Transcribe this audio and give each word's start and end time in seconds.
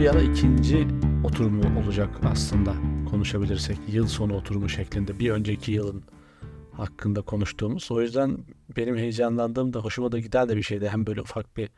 bir 0.00 0.10
ara 0.10 0.20
ikinci 0.20 0.88
oturumu 1.24 1.80
olacak 1.80 2.08
aslında 2.24 2.74
konuşabilirsek. 3.10 3.78
Yıl 3.88 4.06
sonu 4.06 4.36
oturumu 4.36 4.68
şeklinde 4.68 5.18
bir 5.18 5.30
önceki 5.30 5.72
yılın 5.72 6.02
hakkında 6.72 7.22
konuştuğumuz. 7.22 7.90
O 7.90 8.00
yüzden 8.02 8.38
benim 8.76 8.96
heyecanlandığım 8.96 9.72
da 9.72 9.80
hoşuma 9.80 10.12
da 10.12 10.18
giden 10.18 10.48
de 10.48 10.56
bir 10.56 10.62
şeydi. 10.62 10.88
Hem 10.88 11.06
böyle 11.06 11.20
ufak 11.20 11.56
bir 11.56 11.68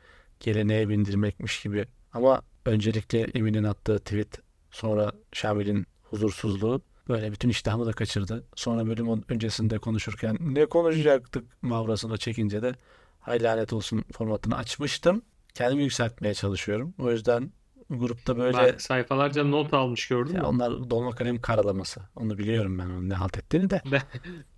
geleneğe 0.41 0.89
bindirmekmiş 0.89 1.63
gibi. 1.63 1.87
Ama 2.13 2.43
öncelikle 2.67 3.21
Emin'in 3.21 3.65
attığı 3.65 3.99
tweet 3.99 4.39
sonra 4.71 5.13
Şamil'in 5.33 5.87
huzursuzluğu 6.03 6.83
böyle 7.09 7.33
bütün 7.33 7.49
iştahımı 7.49 7.87
da 7.87 7.93
kaçırdı. 7.93 8.45
Sonra 8.55 8.87
bölüm 8.87 9.23
öncesinde 9.29 9.79
konuşurken 9.79 10.37
ne 10.41 10.67
konuşacaktık 10.67 11.63
mavrasına 11.63 12.17
çekince 12.17 12.63
de 12.63 12.75
hay 13.21 13.43
lanet 13.43 13.73
olsun 13.73 14.05
formatını 14.13 14.57
açmıştım. 14.57 15.23
Kendimi 15.55 15.83
yükseltmeye 15.83 16.35
çalışıyorum. 16.35 16.95
O 16.99 17.11
yüzden 17.11 17.53
grupta 17.99 18.39
böyle 18.39 18.57
Bak, 18.57 18.83
sayfalarca 18.83 19.45
not 19.45 19.75
almış 19.75 20.09
gördün 20.09 20.35
ya 20.35 20.41
mü? 20.41 20.47
onlar 20.47 20.91
dolma 20.91 21.11
kalem 21.11 21.41
karalaması. 21.41 22.01
Onu 22.17 22.39
biliyorum 22.39 22.79
ben 22.79 22.85
onun 22.87 23.09
ne 23.09 23.15
halt 23.15 23.39
ettiğini 23.39 23.71
de. 23.71 23.83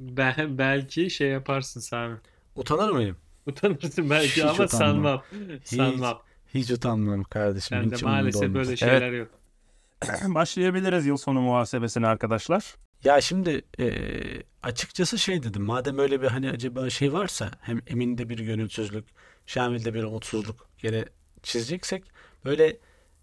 Ben, 0.00 0.58
belki 0.58 1.10
şey 1.10 1.28
yaparsın 1.28 1.80
Sami. 1.80 2.16
Utanır 2.56 2.90
mıyım? 2.90 3.16
Utanırsın 3.46 4.10
belki 4.10 4.28
Hiç 4.28 4.38
ama 4.42 4.52
utanmam. 4.52 4.68
sanmam. 4.68 5.22
Sanmam. 5.64 6.22
Hiç 6.54 6.70
utanmam 6.70 7.22
kardeşim. 7.22 7.78
Bende 7.78 7.94
hiç 7.94 8.02
umurumda 8.02 8.20
maalesef 8.22 8.42
olmaz. 8.42 8.54
böyle 8.54 8.76
şeyler 8.76 9.12
yok. 9.12 9.28
Başlayabiliriz 10.34 11.06
yıl 11.06 11.16
sonu 11.16 11.40
muhasebesine 11.40 12.06
arkadaşlar. 12.06 12.74
Ya 13.04 13.20
şimdi 13.20 13.62
e, 13.80 13.92
açıkçası 14.62 15.18
şey 15.18 15.42
dedim. 15.42 15.62
Madem 15.62 15.98
öyle 15.98 16.22
bir 16.22 16.26
hani 16.26 16.50
acaba 16.50 16.90
şey 16.90 17.12
varsa 17.12 17.50
hem 17.60 17.80
Emin'de 17.86 18.28
bir 18.28 18.38
gönülsüzlük, 18.38 19.04
Şamil'de 19.46 19.94
bir 19.94 20.02
umutsuzluk 20.02 20.68
yere 20.82 21.04
çizeceksek 21.42 22.04
böyle 22.44 22.76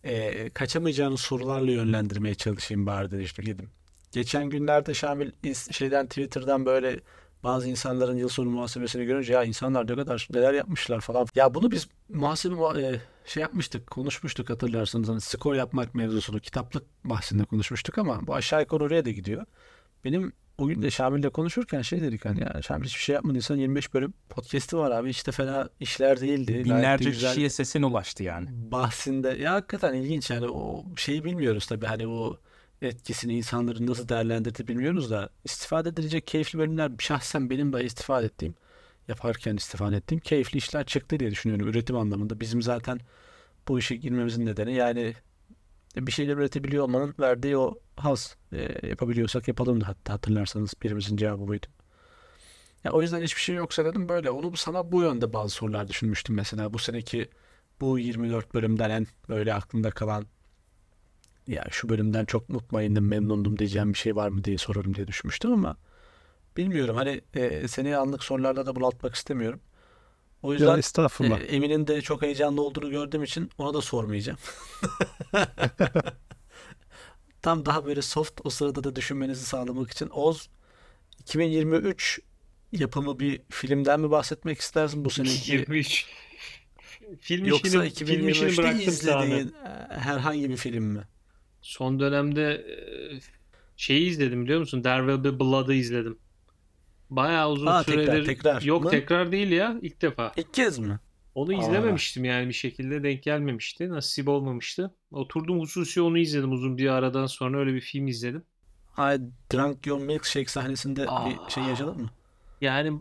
e, 0.04 0.50
kaçamayacağınız 0.50 1.20
sorularla 1.20 1.72
yönlendirmeye 1.72 2.36
çalışayım 2.36 2.86
bari 2.86 3.12
dedim. 3.12 3.70
Geçen 4.12 4.50
günlerde 4.50 4.94
Şamil 4.94 5.32
şeyden 5.72 6.08
Twitter'dan 6.08 6.66
böyle 6.66 7.00
bazı 7.44 7.70
insanların 7.70 8.18
yıl 8.18 8.30
sonu 8.30 8.50
muhasebesini 8.50 9.06
görünce 9.06 9.34
ya 9.34 9.44
insanlar 9.44 9.88
ne 9.88 9.96
kadar 9.96 10.28
neler 10.34 10.54
yapmışlar 10.54 11.02
falan. 11.02 11.28
Ya 11.36 11.54
bunu 11.54 11.72
biz 11.72 11.88
muhasebe 12.10 12.56
muha- 12.56 12.82
e, 12.96 13.02
şey 13.26 13.42
yapmıştık, 13.42 13.88
konuşmuştuk 13.88 14.50
hatırlarsınız. 14.50 15.10
Hani 15.10 15.22
skor 15.22 15.56
yapmak 15.56 15.96
mevzusunu 15.96 16.40
kitaplık 16.40 16.84
bahsinde 17.04 17.46
konuşmuştuk 17.46 17.98
ama 17.98 18.28
bu 18.28 18.36
aşağı 18.36 18.62
yukarı 18.62 18.84
oraya 18.84 19.06
da 19.06 19.12
gidiyor. 19.12 19.46
Benim 20.06 20.34
o 20.62 20.68
gün 20.68 20.82
de 20.82 20.92
Şamil'le 20.92 21.30
konuşurken 21.30 21.82
şey 21.82 22.02
dedik 22.02 22.26
hani 22.26 22.40
ya 22.40 22.62
Şamil 22.62 22.86
hiçbir 22.86 23.02
şey 23.02 23.16
yapmadıysan 23.16 23.56
25 23.56 23.94
bölüm 23.94 24.14
podcast'i 24.30 24.78
var 24.78 24.92
abi 24.92 25.10
işte 25.10 25.32
fena 25.32 25.70
işler 25.80 26.22
değildi. 26.22 26.52
Gayet 26.52 26.66
de 26.66 26.70
Binlerce 26.70 27.10
güzel 27.10 27.30
kişiye 27.30 27.50
sesin 27.50 27.82
ulaştı 27.82 28.24
yani. 28.24 28.48
bahsinde 28.52 29.30
ya 29.30 29.54
hakikaten 29.54 29.94
ilginç 29.94 30.30
yani 30.30 30.48
o 30.50 30.86
şeyi 30.96 31.24
bilmiyoruz 31.24 31.66
tabii 31.66 31.86
hani 31.86 32.08
o 32.08 32.38
etkisini 32.82 33.38
insanların 33.38 33.88
nasıl 33.88 34.10
değerlendirdiğini 34.10 34.68
bilmiyoruz 34.68 35.12
da 35.12 35.30
istifade 35.46 35.90
edilecek 35.90 36.28
keyifli 36.28 36.60
bölümler 36.60 36.92
şahsen 37.00 37.50
benim 37.50 37.74
de 37.74 37.86
istifade 37.86 38.26
ettiğim 38.26 38.56
yaparken 39.08 39.56
istifade 39.56 39.96
ettiğim 39.96 40.20
keyifli 40.20 40.58
işler 40.58 40.86
çıktı 40.86 41.20
diye 41.20 41.32
düşünüyorum 41.32 41.68
üretim 41.68 41.96
anlamında. 41.96 42.40
Bizim 42.40 42.62
zaten 42.62 43.00
bu 43.68 43.80
işe 43.80 43.96
girmemizin 43.96 44.46
nedeni 44.46 44.74
yani 44.74 45.14
bir 45.96 46.12
şeyler 46.12 46.38
üretebiliyor 46.38 46.84
olmanın 46.84 47.16
verdiği 47.20 47.58
o 47.58 47.80
haz. 47.96 48.38
E, 48.52 48.88
yapabiliyorsak 48.88 49.48
yapalım 49.48 49.82
da 49.82 49.88
hatta 49.88 50.14
hatırlarsanız 50.14 50.74
birimizin 50.84 51.18
cevabı 51.18 51.48
buydu. 51.48 51.66
Ya 52.84 52.92
o 52.92 53.02
yüzden 53.02 53.22
hiçbir 53.22 53.42
şey 53.42 53.56
yoksa 53.56 53.86
dedim 53.86 54.10
böyle. 54.10 54.30
Onu 54.30 54.58
sana 54.58 54.92
bu 54.92 55.02
yönde 55.02 55.34
bazı 55.34 55.54
sorular 55.54 55.88
düşünmüştüm 55.88 56.36
mesela. 56.36 56.74
Bu 56.74 56.80
seneki 56.80 57.30
bu 57.82 58.00
24 58.00 58.54
bölümden 58.54 58.90
en 58.90 59.08
böyle 59.30 59.54
aklımda 59.54 59.92
kalan 59.92 60.26
ya 61.48 61.66
şu 61.72 61.90
bölümden 61.90 62.26
çok 62.26 62.50
mutmaindim, 62.50 63.08
memnundum 63.08 63.60
diyeceğim 63.60 63.94
bir 63.94 63.98
şey 63.98 64.16
var 64.16 64.30
mı 64.30 64.44
diye 64.44 64.58
sorarım 64.58 64.96
diye 64.96 65.08
düşünmüştüm 65.08 65.54
ama 65.54 65.78
bilmiyorum. 66.58 66.96
Hani 66.96 67.22
e, 67.34 67.68
seni 67.68 67.98
anlık 67.98 68.24
sorularla 68.24 68.66
da 68.66 68.76
bunaltmak 68.76 69.16
istemiyorum. 69.16 69.60
O 70.44 70.54
Ya 70.54 70.54
yüzden 70.60 70.78
estağfurullah. 70.78 71.40
e, 71.40 71.44
Emin'in 71.44 71.88
de 71.88 72.02
çok 72.02 72.22
heyecanlı 72.22 72.62
olduğunu 72.62 72.90
gördüğüm 72.92 73.24
için 73.24 73.50
ona 73.58 73.74
da 73.74 73.82
sormayacağım. 73.82 74.40
Tam 77.42 77.66
daha 77.66 77.86
böyle 77.86 78.02
soft 78.02 78.42
o 78.44 78.50
sırada 78.50 78.84
da 78.84 78.96
düşünmenizi 78.96 79.46
sağlamak 79.46 79.92
için 79.92 80.10
Oz 80.10 80.50
2023 81.20 82.20
yapımı 82.72 83.20
bir 83.20 83.42
filmden 83.50 84.00
mi 84.00 84.12
bahsetmek 84.12 84.60
istersin 84.60 85.06
bu 85.06 85.10
seneki 85.10 85.52
23. 85.52 86.06
Film 87.20 87.46
yoksa 87.46 87.86
işini, 87.86 88.08
film 88.08 88.28
işini 88.30 88.50
2023'te 88.50 88.58
bıraktım 88.58 88.94
Sami. 88.94 89.24
izlediğin 89.26 89.48
e, 89.66 89.94
herhangi 89.98 90.50
bir 90.50 90.58
film 90.58 90.84
mi? 90.84 91.04
Son 91.62 92.00
dönemde 92.00 92.54
e, 92.54 92.76
şeyi 93.78 94.10
izledim 94.10 94.44
biliyor 94.44 94.60
musun? 94.60 94.82
There 94.82 95.00
Will 95.00 95.24
Be 95.24 95.40
Blood'ı 95.40 95.74
izledim. 95.74 96.18
Bayağı 97.12 97.50
uzun 97.52 97.68
Ha, 97.68 97.84
tekrar, 97.84 98.04
süredir. 98.04 98.26
tekrar 98.26 98.62
Yok 98.62 98.84
mı? 98.84 98.90
tekrar 98.90 99.32
değil 99.32 99.52
ya 99.52 99.80
ilk 99.82 100.02
defa. 100.02 100.32
İlk 100.38 100.54
kez 100.54 100.80
mi? 100.80 101.00
Onu 101.36 101.52
Aa. 101.52 101.62
izlememiştim 101.62 102.26
yani 102.26 102.48
bir 102.48 102.54
şekilde 102.54 103.04
denk 103.04 103.24
gelmemişti. 103.24 103.90
Nasip 103.90 104.28
olmamıştı. 104.28 104.96
Oturdum 105.12 105.60
hususi 105.60 106.02
onu 106.02 106.18
izledim 106.18 106.52
uzun 106.52 106.78
bir 106.78 106.88
aradan 106.90 107.26
sonra 107.26 107.60
öyle 107.60 107.74
bir 107.74 107.82
film 107.82 108.08
izledim. 108.08 108.44
I 108.98 109.18
Drunk 109.54 109.88
Your 109.88 110.02
Milkshake 110.02 110.50
sahnesinde 110.50 111.06
Aa. 111.08 111.30
bir 111.30 111.52
şey 111.52 111.64
yaşadın 111.64 112.02
mı? 112.02 112.10
Yani 112.62 113.00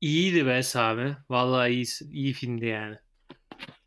iyiydi 0.00 0.46
be 0.46 0.62
Sami. 0.62 1.16
Vallahi 1.30 1.70
iyi, 1.72 1.84
iyi 2.12 2.32
filmdi 2.32 2.66
yani. 2.66 2.96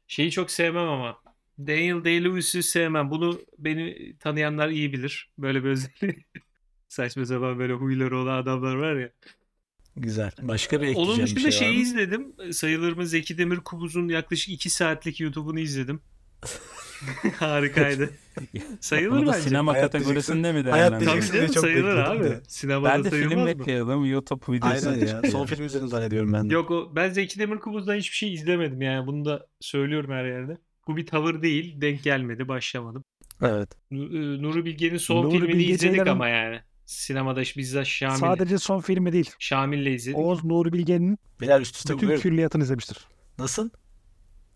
Şeyi 0.07 0.31
çok 0.31 0.51
sevmem 0.51 0.87
ama. 0.87 1.17
Daniel 1.59 1.95
Day-Lewis'i 2.03 2.63
sevmem. 2.63 3.11
Bunu 3.11 3.39
beni 3.57 4.15
tanıyanlar 4.19 4.69
iyi 4.69 4.93
bilir. 4.93 5.29
Böyle 5.37 5.63
bir 5.63 5.69
özelliği. 5.69 6.25
Saçma 6.95 7.25
sapan 7.25 7.59
böyle 7.59 7.73
huyları 7.73 8.17
olan 8.17 8.37
adamlar 8.37 8.75
var 8.75 8.95
ya. 8.95 9.09
Güzel. 9.95 10.31
Başka 10.41 10.81
bir 10.81 10.95
Onun 10.95 11.01
ekleyeceğim 11.11 11.21
bir 11.31 11.35
dışında 11.35 11.51
şey 11.51 11.67
var 11.67 11.71
şeyi 11.73 11.77
mı? 11.77 11.81
izledim. 11.83 12.53
Sayılır 12.53 12.93
mı 12.97 13.05
Zeki 13.07 13.37
Demirkubuz'un 13.37 14.07
yaklaşık 14.09 14.49
2 14.49 14.69
saatlik 14.69 15.19
YouTube'unu 15.19 15.59
izledim. 15.59 16.01
Harikaydı. 17.39 18.09
Sayılır 18.79 19.11
Bunu 19.17 19.27
da 19.27 19.31
bence. 19.31 19.41
sinema 19.49 19.73
Hayat 19.73 19.91
kategorisinde 19.91 20.51
mi 20.53 20.69
Hayat 20.69 20.91
Tabii 20.91 21.05
canım 21.05 21.47
çok 21.47 21.57
sayılır 21.57 21.97
bekledim 21.97 22.11
abi. 22.11 22.23
de. 22.23 22.41
Sinemada 22.47 22.89
Ben 22.93 23.03
de 23.03 23.09
film 23.09 23.29
sayılmaz 23.29 23.53
mı? 23.53 23.59
bekliyordum. 23.59 24.05
YouTube 24.05 24.53
videosu. 24.53 24.89
Aynen 24.89 25.07
ya. 25.07 25.21
Son 25.31 25.45
film 25.45 25.65
üzerine 25.65 25.87
zannediyorum 25.87 26.33
ben 26.33 26.49
de. 26.49 26.53
Yok 26.53 26.71
o 26.71 26.91
ben 26.95 27.09
Zeki 27.09 27.39
Demirkubuz'dan 27.39 27.95
hiçbir 27.95 28.15
şey 28.17 28.33
izlemedim 28.33 28.81
yani 28.81 29.07
bunu 29.07 29.25
da 29.25 29.47
söylüyorum 29.59 30.11
her 30.11 30.25
yerde. 30.25 30.57
Bu 30.87 30.97
bir 30.97 31.05
tavır 31.05 31.41
değil. 31.41 31.81
Denk 31.81 32.03
gelmedi. 32.03 32.47
Başlamadım. 32.47 33.03
Evet. 33.41 33.69
Nu- 33.91 34.17
e, 34.17 34.41
Nuri 34.41 34.65
Bilge'nin 34.65 34.97
son 34.97 35.23
Nuri 35.23 35.31
filmini 35.31 35.49
Bilge 35.53 35.63
izledik 35.63 35.95
Ceylan'ın- 35.95 36.09
ama 36.11 36.27
yani. 36.27 36.59
Sinemada 36.85 37.41
bizzat 37.41 37.85
Şamil, 37.85 38.17
Sadece 38.19 38.57
son 38.57 38.79
filmi 38.81 39.13
değil. 39.13 39.31
Şamil'le 39.39 39.93
izledik. 39.93 40.17
Oğuz 40.19 40.43
Nuri 40.43 40.73
Bilge'nin 40.73 41.19
üst 41.61 41.75
üste 41.75 41.93
bütün 41.93 42.07
buyurun. 42.09 42.21
külliyatını 42.21 42.63
izlemiştir. 42.63 42.97
Nasıl? 43.39 43.69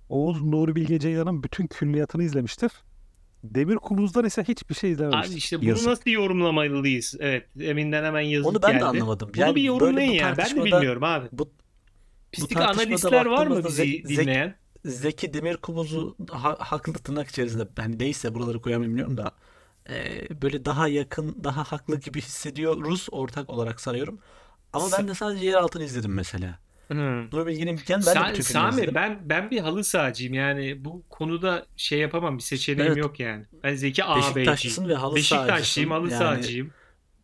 Oğuz 0.10 0.42
Nuri 0.44 0.76
Bilge 0.76 1.00
Ceylan'ın 1.00 1.44
bütün 1.44 1.68
külliyatını 1.68 2.24
izlemiştir. 2.24 2.72
Demir 3.44 3.76
Kubuz'dan 3.76 4.26
ise 4.26 4.44
hiçbir 4.44 4.76
şey 4.76 4.90
Abi 4.90 4.94
izlememiştir. 4.94 5.38
işte 5.38 5.62
bunu 5.62 5.70
Yazık. 5.70 5.88
nasıl 5.88 6.10
yorumlamalıyız? 6.12 7.16
Evet. 7.20 7.46
Emin'den 7.62 8.04
hemen 8.04 8.22
yazık 8.22 8.48
Onu 8.48 8.62
ben 8.62 8.70
de 8.70 8.74
geldi. 8.74 8.86
anlamadım. 8.86 9.30
Bunu 9.34 9.42
Yani 9.42 9.50
bir 9.52 9.56
böyle 9.56 9.68
yorumlayın 9.68 10.12
bu 10.12 10.16
ya. 10.16 10.26
Ben 10.26 10.32
de 10.32 10.36
tartışmada- 10.42 10.66
bilmiyorum 10.66 11.04
abi. 11.04 11.28
Bu 11.32 11.52
Pislik 12.32 12.50
tartışmada 12.58 12.84
analistler 12.88 13.26
var 13.26 13.48
mı 13.48 13.56
baktığımızda 13.56 13.70
bizi 13.70 13.82
Zek- 13.84 14.08
Zek- 14.08 14.20
dinleyen? 14.20 14.56
Zeki 14.86 15.34
Demirkubuz'u 15.34 16.18
ha, 16.32 16.56
haklı 16.60 16.94
tırnak 16.94 17.28
içerisinde 17.28 17.68
hani 17.76 18.00
değilse 18.00 18.36
buraları 18.36 18.62
koyamıyorum 18.62 18.92
bilmiyorum 18.98 19.18
da 19.18 19.32
e, 19.90 20.28
böyle 20.42 20.66
daha 20.66 20.88
yakın, 20.88 21.44
daha 21.44 21.64
haklı 21.64 22.00
gibi 22.00 22.22
hissediyoruz 22.22 23.08
ortak 23.12 23.50
olarak 23.50 23.82
sanıyorum. 23.82 24.20
Ama 24.74 24.86
ben 24.98 25.08
de 25.08 25.14
sadece 25.14 25.46
yer 25.46 25.54
altını 25.54 25.84
izledim 25.84 26.14
mesela. 26.14 26.60
Hmm. 26.88 27.26
Nuri 27.32 27.48
Bilge'nin 27.48 27.80
ben 27.90 28.02
de 28.02 28.06
Sa- 28.06 28.22
bütün 28.30 28.34
filmi 28.34 28.44
Sami 28.44 28.72
izledim. 28.74 28.96
ben 28.96 29.20
ben 29.24 29.52
bir 29.52 29.60
halı 29.60 29.84
sahacıyım 29.84 30.34
yani 30.34 30.86
bu 30.86 31.04
konuda 31.10 31.66
şey 31.78 32.00
yapamam 32.00 32.38
bir 32.38 32.44
seçeneğim 32.44 32.92
Evet. 32.92 32.98
yok 32.98 33.20
yani. 33.20 33.46
Ben 33.64 33.76
Zeki 33.76 34.04
ağabeyciyim. 34.04 34.36
Beşiktaşlısın 34.36 34.90
ve 34.90 34.96
halı 34.96 35.16
Beşiktaşlıyım 35.16 35.92
halı. 35.92 36.10
Yani 36.10 36.20
sahacıyım. 36.20 36.72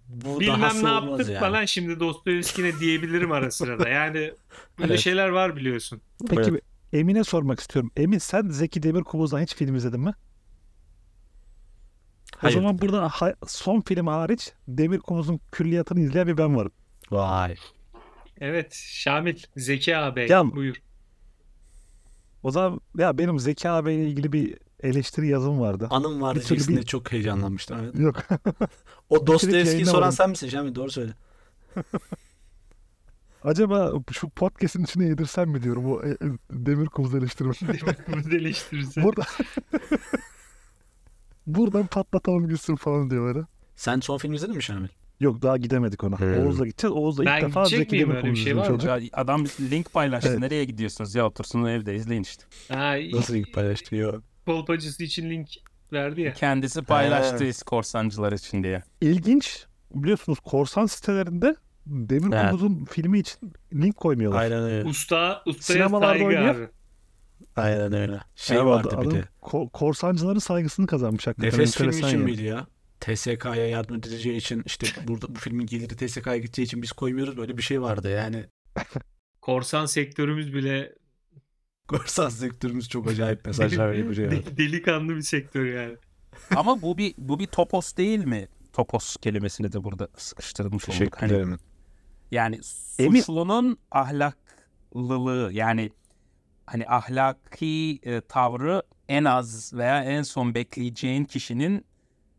bu 0.08 0.40
Bilmem 0.40 0.84
ne 0.84 0.90
yaptık 0.90 1.28
yani. 1.30 1.40
falan 1.40 1.66
şimdi 1.66 2.00
Dostoyevski'ne 2.00 2.80
diyebilirim 2.80 3.32
ara 3.32 3.52
sırada. 3.52 3.90
Yani 3.90 4.34
böyle 4.80 4.94
Evet. 4.94 5.00
şeyler 5.00 5.30
var 5.30 5.56
biliyorsun. 5.56 6.02
Peki 6.30 6.42
Evet. 6.52 6.64
Emin'e 6.94 7.24
sormak 7.24 7.60
istiyorum. 7.60 7.92
Emin 7.98 8.18
sen 8.18 8.50
Zeki 8.50 8.84
Demir 8.84 9.02
Kubuz'dan 9.02 9.42
hiç 9.42 9.56
film 9.56 9.76
izledin 9.76 10.00
mi? 10.00 10.14
Hayır. 12.38 12.58
O 12.58 12.60
zaman 12.60 12.82
burada 12.82 13.10
ha- 13.10 13.34
son 13.48 13.82
film 13.82 14.08
hariç 14.08 14.54
Demir 14.68 15.00
Kubuz'un 15.00 15.40
külliyatını 15.52 16.00
izleyen 16.00 16.28
bir 16.28 16.38
ben 16.38 16.56
varım. 16.56 16.72
Vay. 17.12 17.56
Evet 18.40 18.74
Şamil 18.74 19.40
Zeki 19.58 19.98
ağabey 19.98 20.28
Ya- 20.28 20.56
buyur. 20.56 20.76
O 22.44 22.52
zaman 22.52 22.80
ya 22.98 23.18
benim 23.18 23.40
Zeki 23.40 23.70
abiyle 23.70 24.08
ilgili 24.10 24.34
bir 24.34 24.58
eleştiri 24.84 25.28
yazım 25.28 25.60
vardı. 25.60 25.88
Anım 25.90 26.22
var 26.22 26.36
Bir 26.36 26.40
diyeceksin 26.40 26.78
bir- 26.78 26.84
çok 26.84 27.12
heyecanlanmıştım. 27.12 27.78
Evet. 27.84 28.00
Yok. 28.00 28.16
O 29.10 29.28
Dostoyevski'yi 29.28 29.86
soran 29.86 30.10
sen 30.10 30.30
misin 30.30 30.50
Şamil? 30.50 30.76
Doğru 30.76 30.92
söyle. 30.92 31.12
Acaba 33.44 33.92
şu 34.12 34.30
podcast'in 34.30 34.84
içine 34.84 35.06
yedirsem 35.06 35.50
mi 35.50 35.64
diyorum 35.64 35.86
o 35.92 36.04
e, 36.04 36.10
e, 36.10 36.16
Demir 36.52 36.86
Kubuz 36.86 37.16
eleştirme. 37.16 37.54
Demir 38.08 38.32
eleştirisi. 38.42 39.04
Burada 39.04 39.24
Buradan 41.48 41.86
patlatalım 41.88 42.50
gitsin 42.50 42.76
falan 42.76 43.10
diyor 43.10 43.34
böyle. 43.36 43.46
Sen 43.76 44.00
son 44.00 44.18
film 44.18 44.34
izledin 44.34 44.56
mi 44.56 44.64
Şamil? 44.64 44.88
Yok 45.20 45.42
daha 45.42 45.58
gidemedik 45.58 46.04
ona. 46.04 46.20
Hmm. 46.20 46.38
Oğuz'la 46.46 46.66
gideceğiz. 46.66 46.96
Oğuz'la 46.96 47.24
ilk 47.24 47.30
Ben 47.30 47.42
defa 47.42 47.66
Zeki? 47.66 48.00
Demir 48.00 48.24
bir 48.24 48.36
şey 48.36 48.58
var 48.58 48.68
mı? 48.68 48.74
olacak. 48.74 49.02
Ya 49.04 49.10
adam 49.14 49.46
link 49.46 49.94
paylaştı. 49.94 50.30
Evet. 50.30 50.40
Nereye 50.40 50.66
gidiyorsunuz? 50.66 51.16
Ya 51.16 51.26
otursun 51.26 51.66
evde 51.66 51.96
izleyin 51.96 52.22
işte. 52.22 52.44
Ha, 52.70 52.96
Nasıl 53.14 53.36
ilk 53.36 53.54
paylaştırıyor? 53.54 54.24
kolpacısı 54.46 55.04
için 55.04 55.30
link 55.30 55.50
verdi 55.94 56.22
ya. 56.22 56.34
Kendisi 56.34 56.82
paylaştı 56.82 57.66
korsancılar 57.66 58.32
için 58.32 58.64
diye. 58.64 58.84
İlginç. 59.02 59.66
Biliyorsunuz 59.94 60.40
korsan 60.40 60.86
sitelerinde 60.86 61.56
Demir 61.88 62.34
Evet. 62.36 62.46
Kubuz'un 62.46 62.86
filmi 62.86 63.20
için 63.20 63.54
link 63.74 63.96
koymuyorlar. 63.98 64.40
Aynen 64.42 64.64
öyle. 64.64 64.90
Usta, 64.90 65.42
ustaya 65.46 65.78
Sinemalarda 65.78 66.14
saygı 66.14 66.26
oynuyor. 66.26 66.56
abi. 66.56 66.68
Aynen 67.56 67.94
öyle. 67.94 68.20
Şey 68.36 68.58
Ya 68.58 68.66
vardı 68.66 68.90
adam 68.92 69.06
bir 69.06 69.16
de. 69.16 69.24
ko- 69.42 69.70
korsancıların 69.72 70.40
saygısını 70.40 70.88
kazanmış 70.88 71.28
hakikaten. 71.28 71.60
Nefes 71.60 71.76
filmi 71.76 71.96
için 71.96 72.08
yani. 72.08 72.18
miydi 72.24 72.44
ya? 72.44 72.68
TSK'ya 73.00 73.68
yardım 73.70 73.96
edileceği 73.96 74.38
için 74.38 74.64
işte 74.66 74.88
burada 75.08 75.36
bu 75.36 75.40
filmin 75.40 75.66
geliri 75.66 75.96
TSK'ya 75.96 76.38
gideceği 76.38 76.66
için 76.66 76.82
biz 76.82 76.92
koymuyoruz 76.92 77.38
böyle 77.38 77.58
bir 77.58 77.62
şey 77.64 77.82
vardı 77.82 78.10
yani. 78.12 78.46
Korsan 79.42 79.86
sektörümüz 79.86 80.54
bile 80.54 80.96
Korsan 81.88 82.30
sektörümüz 82.30 82.90
çok 82.90 83.08
acayip 83.08 83.46
mesajlar 83.46 83.92
veriyor. 83.92 84.32
de- 84.32 84.58
delikanlı 84.58 85.16
bir 85.16 85.22
sektör 85.22 85.66
yani. 85.66 85.96
Ama 86.56 86.82
bu 86.82 86.98
bir 86.98 87.14
bu 87.18 87.40
bir 87.40 87.48
topos 87.48 87.96
değil 87.98 88.26
mi? 88.26 88.48
Topos 88.74 89.16
kelimesini 89.18 89.72
de 89.74 89.84
burada 89.84 90.08
sıkıştırmış 90.18 90.74
olduk. 90.74 90.86
Teşekkür 91.00 91.20
Hani 91.20 91.32
ederim. 91.32 91.58
Yani 92.32 92.60
Emin- 93.00 93.20
suçlunun 93.20 93.78
ahlaklılığı 93.92 95.54
yani 95.54 95.92
hani 96.66 96.88
ahlaki 96.88 98.00
e, 98.04 98.22
tavrı 98.22 98.84
en 99.10 99.24
az 99.24 99.74
veya 99.74 100.04
en 100.04 100.22
son 100.22 100.56
bekleyeceğin 100.56 101.26
kişinin 101.26 101.86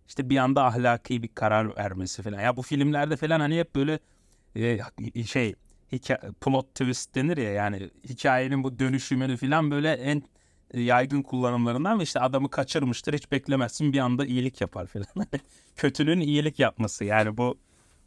işte 0.08 0.30
bir 0.30 0.36
anda 0.36 0.64
ahlaki 0.64 1.22
bir 1.22 1.28
karar 1.28 1.76
vermesi 1.76 2.22
falan. 2.22 2.40
Ya 2.40 2.56
bu 2.56 2.62
filmlerde 2.62 3.16
falan 3.16 3.40
hani 3.40 3.58
hep 3.58 3.74
böyle 3.74 3.98
e, 4.56 5.24
şey 5.24 5.54
hikaye, 5.92 6.20
plot 6.40 6.74
twist 6.74 7.14
denir 7.14 7.36
ya 7.36 7.50
yani 7.52 7.90
hikayenin 8.08 8.64
bu 8.64 8.78
dönüşümünü 8.78 9.36
falan 9.36 9.70
böyle 9.70 9.92
en 9.92 10.22
yaygın 10.74 11.22
kullanımlarından 11.22 11.98
ve 11.98 12.02
işte 12.02 12.20
adamı 12.20 12.50
kaçırmıştır 12.50 13.14
hiç 13.14 13.32
beklemezsin 13.32 13.92
bir 13.92 13.98
anda 13.98 14.26
iyilik 14.26 14.60
yapar 14.60 14.86
falan. 14.86 15.06
Kötülüğün 15.76 16.20
iyilik 16.20 16.58
yapması 16.58 17.04
yani 17.04 17.36
bu 17.36 17.58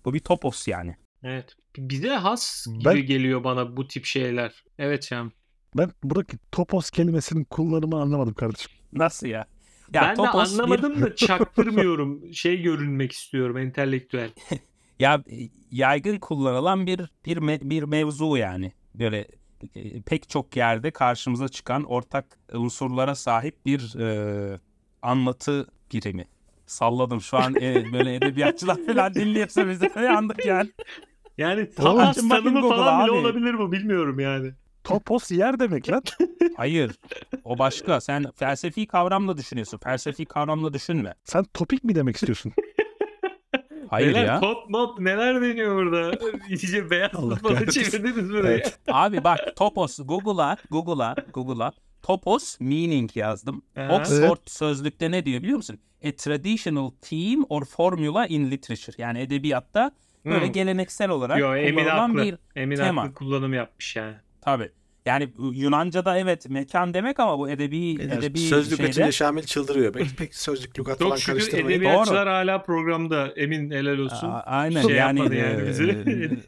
bu 0.06 0.14
bir 0.14 0.20
topos 0.20 0.68
yani. 0.68 0.96
Evet. 1.24 1.56
Bize 1.78 2.10
has 2.10 2.66
gibi 2.68 2.86
Ben- 2.86 3.06
geliyor 3.06 3.44
bana 3.44 3.78
bu 3.78 3.88
tip 3.88 4.06
şeyler. 4.06 4.64
Evet 4.78 5.06
Şam. 5.06 5.32
Ben 5.78 5.92
buradaki 6.04 6.38
topos 6.52 6.90
kelimesinin 6.90 7.44
kullanımını 7.44 8.02
anlamadım 8.02 8.34
kardeşim. 8.34 8.72
Nasıl 8.94 9.28
ya? 9.28 9.46
Ya 9.94 10.02
ben 10.02 10.12
de 10.12 10.16
topos 10.16 10.58
bir- 10.58 10.60
anlamadım 10.64 11.02
da 11.02 11.16
çaktırmıyorum. 11.16 12.34
Şey 12.34 12.62
görünmek 12.62 13.12
istiyorum 13.12 13.58
entelektüel. 13.58 14.30
ya 15.00 15.24
e, 15.32 15.50
yaygın 15.72 16.20
kullanılan 16.20 16.86
bir 16.88 17.02
bir 17.26 17.38
me- 17.38 17.70
bir 17.70 17.84
mevzu 17.84 18.38
yani. 18.38 18.72
Böyle 18.96 19.28
e, 19.76 20.02
pek 20.02 20.30
çok 20.30 20.56
yerde 20.56 20.92
karşımıza 20.92 21.48
çıkan 21.48 21.84
ortak 21.84 22.26
unsurlara 22.54 23.16
sahip 23.16 23.66
bir 23.66 23.96
e, 24.00 24.60
anlatı 25.02 25.68
birimi. 25.94 26.26
Salladım 26.66 27.22
şu 27.22 27.38
an 27.38 27.56
e, 27.56 27.94
böyle 27.94 28.16
edebiyatçılar 28.16 28.86
falan 28.86 29.14
dinliyorsa 29.14 29.70
bize 29.70 29.92
yandık 29.96 30.46
yani. 30.46 30.70
Yani 31.38 31.70
tam 31.72 32.14
tanımı 32.14 32.70
falan 32.70 33.04
bile 33.04 33.12
abi. 33.12 33.20
olabilir 33.20 33.54
mi 33.54 33.72
bilmiyorum 33.72 34.20
yani. 34.20 34.52
Topos 34.84 35.32
yer 35.32 35.60
demek 35.60 35.90
lan. 35.92 36.02
Hayır. 36.58 36.92
O 37.44 37.60
başka. 37.60 38.02
Sen 38.02 38.26
felsefi 38.36 38.88
kavramla 38.88 39.38
düşünüyorsun. 39.38 39.78
Felsefi 39.84 40.26
kavramla 40.26 40.74
düşünme. 40.74 41.14
Sen 41.24 41.44
topik 41.54 41.84
mi 41.84 41.96
demek 41.96 42.16
istiyorsun? 42.16 42.54
Hayır 43.90 44.14
neler, 44.14 44.26
ya. 44.26 44.40
Top 44.40 44.70
mop 44.70 45.00
neler 45.00 45.42
deniyor 45.42 45.76
burada? 45.76 46.12
İyice 46.50 46.90
beyaz 46.90 47.12
futbola 47.12 47.66
çevirdiniz 47.68 48.30
burayı. 48.30 48.54
Evet. 48.58 48.80
Abi 48.88 49.24
bak 49.24 49.40
topos 49.56 50.00
Google'a 50.06 50.58
Google'a 50.72 51.16
Google'a 51.34 51.72
topos 52.02 52.60
meaning 52.60 53.18
yazdım. 53.18 53.62
Aha. 53.78 53.96
Oxford 53.96 54.38
sözlükte 54.46 55.12
ne 55.12 55.26
diyor 55.26 55.42
biliyor 55.42 55.58
musun? 55.58 55.80
A 56.06 56.12
traditional 56.12 56.90
theme 57.02 57.46
or 57.50 57.66
formula 57.66 58.28
in 58.28 58.52
literature. 58.52 58.96
Yani 58.98 59.20
edebiyatta 59.20 59.92
böyle 60.26 60.48
Hı. 60.48 60.52
geleneksel 60.52 61.10
olarak 61.10 61.40
Yo 61.40 61.56
Emin 61.56 61.84
kullanılan 61.84 62.10
haklı. 62.10 62.24
bir 62.24 62.38
Emin 62.56 62.76
tema. 62.76 63.02
haklı 63.04 63.14
kullanım 63.14 63.54
yapmış 63.54 63.96
yani. 63.96 64.16
Tabi. 64.42 64.72
Yani 65.06 65.30
Yunanca'da 65.54 66.18
evet 66.18 66.50
mekan 66.50 66.94
demek 66.94 67.20
ama 67.20 67.40
bu 67.40 67.50
edebi 67.50 68.02
edebi 68.02 68.40
Sözlük 68.40 68.78
şeyde 68.78 68.90
içinde 68.90 69.12
Şamil 69.12 69.44
çıldırıyor. 69.44 69.94
Pek, 69.94 70.18
pek 70.18 70.36
sözlük 70.36 70.80
lügat 70.80 71.00
Çok 71.00 71.08
falan 71.08 71.16
şükür 71.16 71.34
karıştırmayın. 71.34 71.70
edebiyatçılar 71.70 72.28
hala 72.28 72.62
programda. 72.62 73.28
Emin 73.36 73.72
helal 73.72 73.98
olsun. 73.98 74.28
Aa, 74.28 74.44
aynen 74.46 74.82
Şey 74.82 74.96
yani, 74.96 75.20
yapmadı 75.20 75.36
yani 75.36 75.62
e, 75.62 75.68
bizi. 75.70 76.40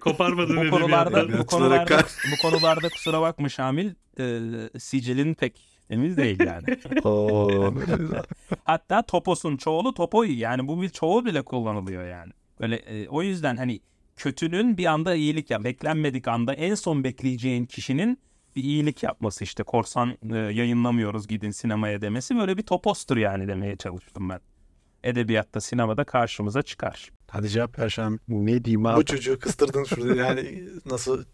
Koparmadın 0.00 0.56
bu 0.66 0.70
konularda 0.70 1.38
bu 1.38 1.46
konularda 1.46 1.98
bu 2.32 2.48
konularda 2.48 2.88
kusura 2.88 3.20
bakma 3.20 3.48
Şamil 3.48 3.90
e, 4.18 4.40
sicilin 4.78 5.34
pek 5.34 5.60
temiz 5.88 6.16
değil 6.16 6.40
yani. 6.40 6.64
Hatta 8.64 9.02
toposun 9.02 9.56
çoğulu 9.56 9.94
topoyu 9.94 10.38
yani 10.38 10.68
bu 10.68 10.82
bir 10.82 10.88
çoğul 10.88 11.24
bile 11.24 11.42
kullanılıyor 11.42 12.08
yani. 12.08 12.32
Böyle 12.60 12.76
e, 12.76 13.08
o 13.08 13.22
yüzden 13.22 13.56
hani 13.56 13.80
kötünün 14.22 14.78
bir 14.78 14.86
anda 14.86 15.14
iyilik 15.14 15.50
yap 15.50 15.64
beklenmedik 15.64 16.28
anda 16.28 16.54
en 16.54 16.74
son 16.74 17.04
bekleyeceğin 17.04 17.64
kişinin 17.66 18.18
bir 18.56 18.62
iyilik 18.62 19.02
yapması 19.02 19.44
işte 19.44 19.62
korsan 19.62 20.16
e, 20.32 20.36
yayınlamıyoruz 20.36 21.28
gidin 21.28 21.50
sinemaya 21.50 22.00
demesi 22.00 22.36
böyle 22.36 22.56
bir 22.56 22.62
topostur 22.62 23.16
yani 23.16 23.48
demeye 23.48 23.76
çalıştım 23.76 24.28
ben. 24.28 24.40
Edebiyatta 25.04 25.60
sinemada 25.60 26.04
karşımıza 26.04 26.62
çıkar. 26.62 27.10
Hadi 27.28 27.48
cevap 27.48 27.78
ver 27.78 27.88
Şamil. 27.88 28.18
ne 28.28 28.64
diyeyim 28.64 28.84
Bu 28.84 28.88
abi? 28.88 29.04
çocuğu 29.04 29.38
kıstırdın 29.38 29.84
şurada 29.84 30.14
yani 30.14 30.68
nasıl 30.86 31.24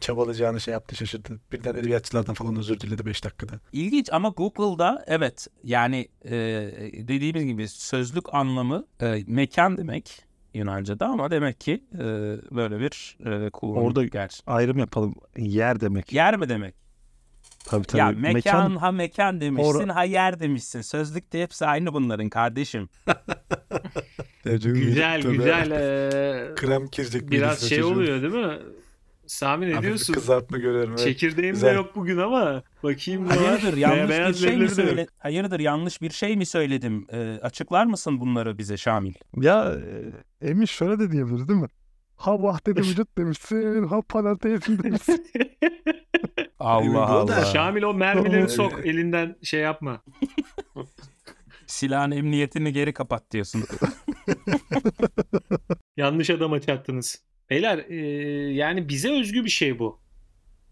çabalayacağını 0.00 0.60
şey 0.60 0.72
yaptı 0.72 0.96
şaşırdı. 0.96 1.40
Birden 1.52 1.74
edebiyatçılardan 1.74 2.34
falan 2.34 2.56
özür 2.56 2.80
diledi 2.80 3.06
5 3.06 3.24
dakikada. 3.24 3.60
İlginç 3.72 4.12
ama 4.12 4.28
Google'da 4.28 5.04
evet 5.06 5.46
yani 5.64 6.08
e, 6.24 6.32
dediğimiz 7.08 7.44
gibi 7.44 7.68
sözlük 7.68 8.34
anlamı 8.34 8.86
e, 9.00 9.22
mekan 9.26 9.76
demek 9.76 10.31
Yunanca'da 10.54 11.06
ama 11.06 11.30
demek 11.30 11.60
ki 11.60 11.84
e, 11.94 11.98
böyle 12.54 12.80
bir 12.80 13.16
e, 13.46 13.50
kullanım 13.50 13.84
Orada- 13.86 14.04
gerçi. 14.04 14.42
Ayrım 14.46 14.78
yapalım. 14.78 15.14
Yer 15.36 15.80
demek. 15.80 16.12
Yer 16.12 16.36
mi 16.36 16.48
demek? 16.48 16.74
Tabii 17.64 17.84
tabii. 17.86 17.98
Ya 18.00 18.06
mekan, 18.10 18.32
Mekan 18.34 18.76
ha 18.76 18.92
mekan 18.92 19.40
demişsin 19.40 19.88
Or- 19.88 19.92
ha 19.92 20.04
yer 20.04 20.40
demişsin. 20.40 20.80
Sözlükte 20.80 21.42
hepsi 21.42 21.66
aynı 21.66 21.94
bunların 21.94 22.28
kardeşim. 22.28 22.88
Güzel 24.44 25.22
güzel. 25.22 25.70
eee, 25.70 26.54
Krem 26.54 26.86
girecek 26.92 27.30
biraz 27.30 27.60
şey 27.68 27.82
oluyor 27.84 28.22
değil 28.22 28.34
mi? 28.46 28.58
Sami 29.32 29.70
ne 29.70 29.76
bir 29.78 29.82
diyorsun? 29.82 30.14
Kızartma 30.14 30.58
görüyorum. 30.58 30.90
Evet. 30.90 30.98
Çekirdeğim 31.04 31.48
de 31.54 31.56
Güzel. 31.56 31.74
yok 31.74 31.96
bugün 31.96 32.18
ama 32.18 32.62
bakayım 32.82 33.24
ne 33.24 33.28
var. 33.28 33.36
Hayırdır 33.38 33.76
yanlış 33.76 34.28
bir 34.28 34.34
şey 34.34 34.56
mi 34.56 34.64
de 34.64 34.68
söyle? 34.68 35.06
Hayırdır 35.18 35.60
yanlış 35.60 36.02
bir 36.02 36.10
şey 36.10 36.36
mi 36.36 36.46
söyledim? 36.46 37.06
Ee, 37.12 37.38
açıklar 37.42 37.86
mısın 37.86 38.20
bunları 38.20 38.58
bize 38.58 38.76
Şamil? 38.76 39.14
ya 39.36 39.74
e, 40.40 40.48
Emin 40.48 40.64
şöyle 40.64 40.98
de 40.98 41.10
diyebiliriz 41.12 41.48
değil 41.48 41.60
mi? 41.60 41.68
Ha 42.16 42.42
vahdede 42.42 42.80
vücut 42.88 43.18
demişsin, 43.18 43.86
ha 43.88 44.00
panenteizm 44.08 44.82
demişsin. 44.82 45.26
Allah 46.58 47.06
Allah. 47.06 47.44
Şamil 47.44 47.82
o 47.82 47.94
mermileri 47.94 48.48
sok 48.48 48.86
elinden 48.86 49.36
şey 49.42 49.60
yapma. 49.60 50.02
Silahın 51.66 52.10
emniyetini 52.10 52.72
geri 52.72 52.92
kapat 52.92 53.30
diyorsun. 53.30 53.64
Yanlış 55.96 56.30
adama 56.30 56.60
çattınız. 56.60 57.22
Beyler 57.50 57.78
eee, 57.78 58.54
yani 58.54 58.88
bize 58.88 59.12
özgü 59.20 59.44
bir 59.44 59.50
şey 59.50 59.78
bu. 59.78 60.00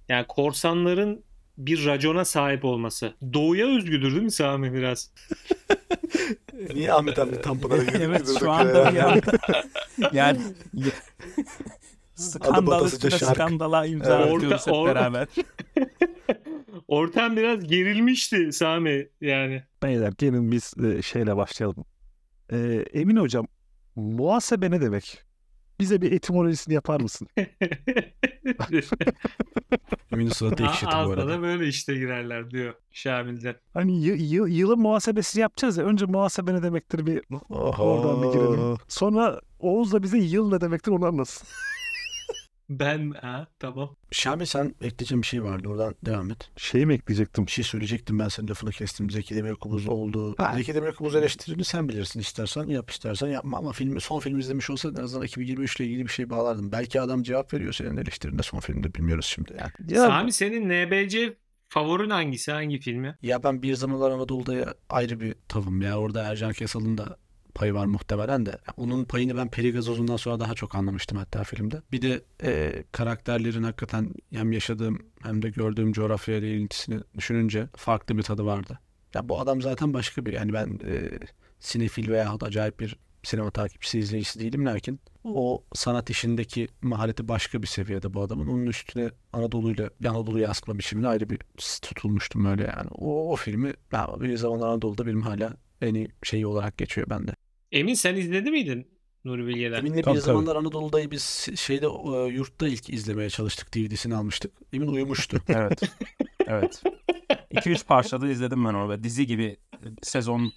Yani 0.09 0.27
korsanların 0.29 1.25
bir 1.59 1.87
racona 1.87 2.25
sahip 2.25 2.65
olması. 2.65 3.15
Doğuya 3.33 3.67
özgüdür 3.67 4.11
değil 4.11 4.23
mi 4.23 4.31
Sami 4.31 4.73
biraz? 4.75 5.13
Niye 6.75 6.93
Ahmet 6.93 7.19
abi 7.19 7.41
Tanpınar'a 7.41 7.83
evet 7.99 8.37
şu 8.39 8.51
anda 8.51 8.89
anda. 8.89 9.21
yani 10.13 10.41
skandal 12.15 12.67
batasıca 12.67 13.09
üstüne 13.09 13.31
skandala 13.31 13.87
imza 13.87 14.17
Evet. 14.23 14.35
atıyoruz 14.35 14.67
hep 14.67 14.75
beraber. 14.75 15.29
Ortam 16.89 17.37
biraz 17.37 17.65
gerilmişti 17.65 18.53
Sami 18.53 19.09
yani. 19.21 19.63
Beyler 19.83 20.13
gelin 20.19 20.53
biz 20.53 20.75
e, 20.85 21.03
şeyle 21.03 21.37
başlayalım. 21.37 21.85
E, 22.53 22.85
Emin 22.93 23.17
hocam 23.17 23.47
muhasebe 23.97 24.71
ne 24.71 24.81
demek? 24.81 25.23
Bize 25.81 26.01
bir 26.03 26.13
etimolojisini 26.13 26.75
yapar 26.75 27.01
mısın? 27.01 27.29
Emin'in 30.13 30.31
suratı 30.31 30.65
ekşidi 30.65 30.91
bu 30.93 30.97
arada. 30.97 31.29
da 31.29 31.43
böyle 31.43 31.67
işte 31.69 31.95
girerler 31.95 32.51
diyor 32.51 32.75
Şamil'den. 32.93 33.55
Hani 33.75 34.05
yı- 34.05 34.17
yı- 34.17 34.49
yılın 34.49 34.79
muhasebesi 34.81 35.41
yapacağız 35.41 35.77
ya. 35.77 35.85
Önce 35.85 36.07
muhasebe 36.07 36.55
ne 36.55 36.63
demektir 36.63 37.07
bir 37.07 37.23
Oho. 37.51 37.83
oradan 37.85 38.23
bir 38.23 38.29
girelim. 38.39 38.77
Sonra 38.89 39.41
Oğuz 39.59 39.93
da 39.93 40.03
bize 40.03 40.19
yıl 40.19 40.53
ne 40.53 40.61
demektir 40.61 40.93
onu 40.93 41.07
anlatsın. 41.07 41.49
Ben 42.71 43.11
ha 43.11 43.47
tamam. 43.59 43.97
Şamil 44.11 44.45
sen 44.45 44.75
ekleyeceğin 44.83 45.23
bir 45.23 45.27
şey 45.27 45.45
vardı. 45.45 45.69
Oradan 45.69 45.95
devam 46.05 46.31
et. 46.31 46.51
Şeyi 46.57 46.87
mi 46.87 46.95
ekleyecektim? 46.95 47.47
Bir 47.47 47.51
şey 47.51 47.65
söyleyecektim 47.65 48.19
ben 48.19 48.29
senin 48.29 48.49
lafını 48.49 48.71
kestim. 48.71 49.11
Zeki 49.11 49.37
Demirkubuz 49.37 49.89
oldu. 49.89 50.35
Ha. 50.39 50.53
Zeki 50.57 50.75
Demirkubuz 50.75 51.15
eleştirini 51.15 51.65
sen 51.65 51.89
bilirsin. 51.89 52.21
İstersen 52.21 52.65
yap 52.65 52.91
istersen 52.91 53.29
yapma 53.29 53.59
ama 53.59 53.73
filmi, 53.73 54.01
son 54.01 54.21
film 54.21 54.39
izlemiş 54.39 54.71
olsa 54.71 54.89
en 54.89 55.03
azından 55.03 55.27
2023 55.27 55.81
ile 55.81 55.87
ilgili 55.87 56.03
bir 56.05 56.13
şey 56.13 56.31
bağlardım. 56.31 56.73
Belki 56.73 57.01
adam 57.01 57.23
cevap 57.23 57.55
veriyor 57.55 57.73
senin 57.73 57.97
eleştirinde 57.97 58.43
son 58.43 58.61
filmde 58.61 58.95
bilmiyoruz 58.95 59.27
şimdi 59.27 59.53
yani. 59.59 59.93
Ya 59.97 60.07
Sami 60.07 60.33
senin 60.33 60.69
NBC 60.69 61.35
favorin 61.69 62.11
hangisi? 62.11 62.53
Hangi 62.53 62.79
filmi? 62.79 63.17
Ya 63.23 63.43
ben 63.43 63.63
bir 63.63 63.75
zamanlar 63.75 64.11
Anadolu'da 64.11 64.75
ayrı 64.89 65.21
bir 65.21 65.35
tavım 65.49 65.83
ya. 65.83 65.99
Orada 65.99 66.23
Ercan 66.23 66.53
Kesal'ın 66.53 66.99
da 66.99 67.17
payı 67.51 67.75
var 67.75 67.87
muhtemelen 67.87 68.47
de. 68.47 68.59
Onun 68.77 69.05
payını 69.05 69.37
ben 69.37 69.49
Perigazoz'undan 69.49 70.17
sonra 70.17 70.41
daha 70.41 70.55
çok 70.55 70.75
anlamıştım 70.75 71.19
hatta 71.19 71.45
filmde. 71.45 71.83
Bir 71.93 72.03
de 72.03 72.23
e, 72.43 72.85
karakterlerin 72.93 73.63
hakikaten 73.63 74.15
hem 74.33 74.53
yaşadığım 74.53 74.99
hem 75.23 75.43
de 75.43 75.51
gördüğüm 75.51 75.93
coğrafyayla 75.93 76.49
ilgintisini 76.49 77.01
düşününce 77.17 77.69
farklı 77.77 78.19
bir 78.19 78.23
tadı 78.23 78.47
vardı. 78.47 78.79
Ya 79.15 79.29
bu 79.29 79.41
adam 79.41 79.63
zaten 79.63 79.95
başka 79.95 80.27
bir 80.27 80.33
yani 80.33 80.53
ben 80.53 80.79
e, 80.87 81.19
sinefil 81.61 82.11
veya 82.11 82.37
acayip 82.41 82.81
bir 82.81 82.97
sinema 83.23 83.51
takipçisi 83.51 83.99
izleyicisi 83.99 84.41
değilim 84.41 84.67
lakin 84.67 85.01
o 85.25 85.65
sanat 85.75 86.11
işindeki 86.11 86.69
mahareti 86.83 87.29
başka 87.29 87.63
bir 87.63 87.67
seviyede 87.67 88.15
bu 88.15 88.23
adamın. 88.23 88.47
Onun 88.47 88.67
üstüne 88.67 89.11
Anadolu'yla 89.33 89.91
Anadolu'yu 90.09 90.43
yansıtma 90.43 90.79
biçimine 90.79 91.09
ayrı 91.09 91.31
bir 91.31 91.39
tutulmuştum 91.83 92.45
öyle 92.45 92.63
yani. 92.63 92.89
O, 92.91 93.33
o 93.33 93.37
filmi 93.37 93.73
ya 93.93 94.09
bir 94.21 94.37
zaman 94.37 94.61
Anadolu'da 94.61 95.07
benim 95.07 95.23
hala 95.23 95.57
iyi 95.83 96.09
şeyi 96.23 96.47
olarak 96.47 96.79
geçiyor 96.79 97.11
bende. 97.11 97.33
Emin 97.73 97.95
sen 97.95 98.15
izledi 98.17 98.51
miydin 98.51 98.87
Nuri 99.25 99.47
Bilge'den? 99.47 99.79
Emin'le 99.79 99.97
bir 99.97 100.03
Tabii, 100.03 100.15
tabii. 100.15 100.21
zamanlar 100.25 100.57
Anadolu'dayı 100.57 101.11
biz 101.11 101.49
şeyde 101.57 101.87
e, 101.87 102.33
yurtta 102.33 102.69
ilk 102.69 102.91
izlemeye 102.91 103.31
çalıştık. 103.31 103.75
DVD'sini 103.75 104.15
almıştık. 104.15 104.53
Emin 104.73 104.87
uyumuştu. 104.89 105.39
Evet. 105.49 105.83
Evet. 106.47 106.83
2-3 107.55 107.85
parçada 107.87 108.29
izledim 108.31 108.65
ben. 108.65 108.91
Ve 108.91 109.05
Dizi 109.05 109.27
gibi 109.27 109.57
sezon 110.03 110.53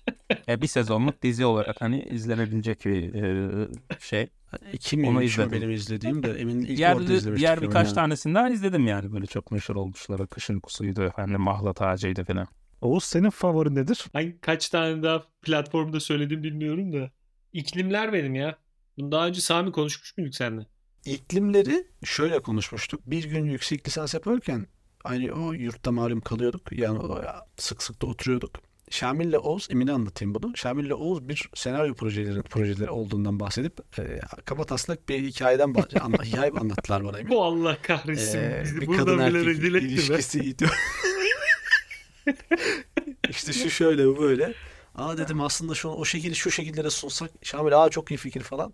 e, 0.48 0.62
bir 0.62 0.68
sezonluk 0.68 1.22
dizi 1.22 1.46
olarak 1.46 1.82
hani 1.82 2.04
izlenebilecek 2.04 2.86
bir 2.86 3.14
e, 3.14 3.68
şey. 4.00 4.28
İki 4.74 4.98
mi 4.98 5.08
Onu 5.08 5.24
izledim. 5.24 5.52
benim 5.52 5.72
izlediğim 5.72 6.24
de 6.24 6.32
Emin'in 6.32 6.62
ilk 6.66 6.78
Diğer, 6.78 6.96
orada 6.96 7.14
izlemiştik. 7.14 7.38
diğer 7.38 7.62
birkaç 7.62 7.88
yani. 7.88 7.96
tanesini 7.96 8.36
daha 8.36 8.50
izledim 8.50 8.88
yani. 8.88 9.14
Böyle 9.14 9.26
çok 9.26 9.52
meşhur 9.52 9.76
olmuşları. 9.76 10.28
Kışın 10.28 10.60
kusuydu 10.60 11.04
efendim. 11.04 11.42
Mahlat 11.42 11.82
ağacıydı 11.82 12.24
falan. 12.24 12.48
Oğuz 12.84 13.04
senin 13.04 13.30
favorin 13.30 13.76
nedir? 13.76 14.06
Hangi 14.14 14.40
kaç 14.42 14.70
tane 14.70 15.04
daha 15.04 15.24
platformda 15.42 16.00
söyledim 16.00 16.44
bilmiyorum 16.44 16.94
da. 16.94 17.12
İklimler 17.54 18.14
benim 18.14 18.36
ya. 18.36 18.58
Bunu 18.98 19.12
daha 19.12 19.28
önce 19.28 19.42
Sami 19.42 19.72
konuşmuş 19.72 20.18
muyduk 20.18 20.36
seninle? 20.36 20.66
İklimleri 21.06 21.88
şöyle 22.04 22.40
konuşmuştuk. 22.40 23.02
Bir 23.06 23.24
gün 23.24 23.46
yüksek 23.46 23.88
lisans 23.88 24.14
yaparken 24.14 24.68
aynı 25.04 25.32
o 25.32 25.54
yurtta 25.54 25.92
malum 25.92 26.22
kalıyorduk. 26.22 26.72
Yani 26.72 27.00
sık 27.58 27.84
sık 27.84 28.02
da 28.02 28.06
oturuyorduk. 28.06 28.52
Şamil'le 28.90 29.34
Oğuz, 29.38 29.68
Emin'e 29.72 29.92
anlatayım 29.92 30.36
bunu. 30.36 30.58
Şamil'le 30.58 30.92
Oğuz 30.92 31.30
bir 31.30 31.50
senaryo 31.54 31.94
projeleri, 31.94 32.42
projeleri 32.42 32.90
olduğundan 32.90 33.40
bahsedip 33.40 34.00
e, 34.00 34.20
kaba 34.46 34.64
taslak 34.64 35.10
bir 35.10 35.24
hikayeden 35.24 35.70
bah- 35.70 36.00
anla, 36.00 36.18
hikaye 36.24 36.52
anlattılar 36.52 37.06
bana 37.06 37.20
Emin. 37.20 37.32
Bu 37.32 37.44
Allah 37.44 37.78
kahretsin. 37.82 38.40
Ee, 38.40 38.64
bir 38.82 38.88
burada 38.88 39.06
kadın 39.06 39.18
bile 39.18 39.26
erkek 39.26 39.46
rezil 39.48 39.74
işte 43.30 43.54
şu 43.54 43.70
şöyle 43.70 44.08
bu 44.08 44.20
böyle. 44.20 44.54
Aa 44.96 45.18
dedim 45.18 45.42
aslında 45.42 45.76
şu 45.76 45.90
o 45.90 46.06
şekilde 46.06 46.34
şu 46.34 46.52
şekillere 46.52 46.90
sunsak 46.90 47.32
Şamil 47.42 47.84
aa 47.84 47.90
çok 47.90 48.12
iyi 48.12 48.18
fikir 48.18 48.42
falan. 48.42 48.74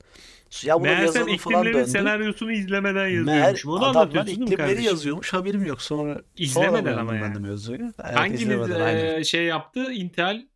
Ya 0.63 0.75
bunu 0.75 0.83
Meğersem 0.83 1.05
yazalım 1.05 1.37
falan 1.37 1.59
iklimlerin 1.61 1.77
döndü. 1.79 1.89
senaryosunu 1.91 2.51
izlemeden 2.51 3.07
yazıyormuş. 3.07 3.65
Onu 3.65 3.75
adamlar 3.85 4.01
anlatıyorsun 4.01 4.27
değil 4.27 4.39
mi 4.39 4.43
iklimleri 4.45 4.67
kardeşim? 4.67 4.91
yazıyormuş 4.91 5.33
haberim 5.33 5.65
yok. 5.65 5.81
Sonra 5.81 6.21
İzlemeden 6.37 6.79
sonra 6.83 7.01
ama 7.01 7.11
öğrendim 7.11 7.33
yani. 7.33 7.35
de 7.45 7.49
mevzuyu. 7.49 7.79
Evet, 8.03 8.15
Hanginiz 8.15 8.41
izlemeden, 8.41 8.79
aynen. 8.81 9.19
e, 9.19 9.23
şey 9.23 9.43
yaptı? 9.45 9.91
Intel 9.93 10.47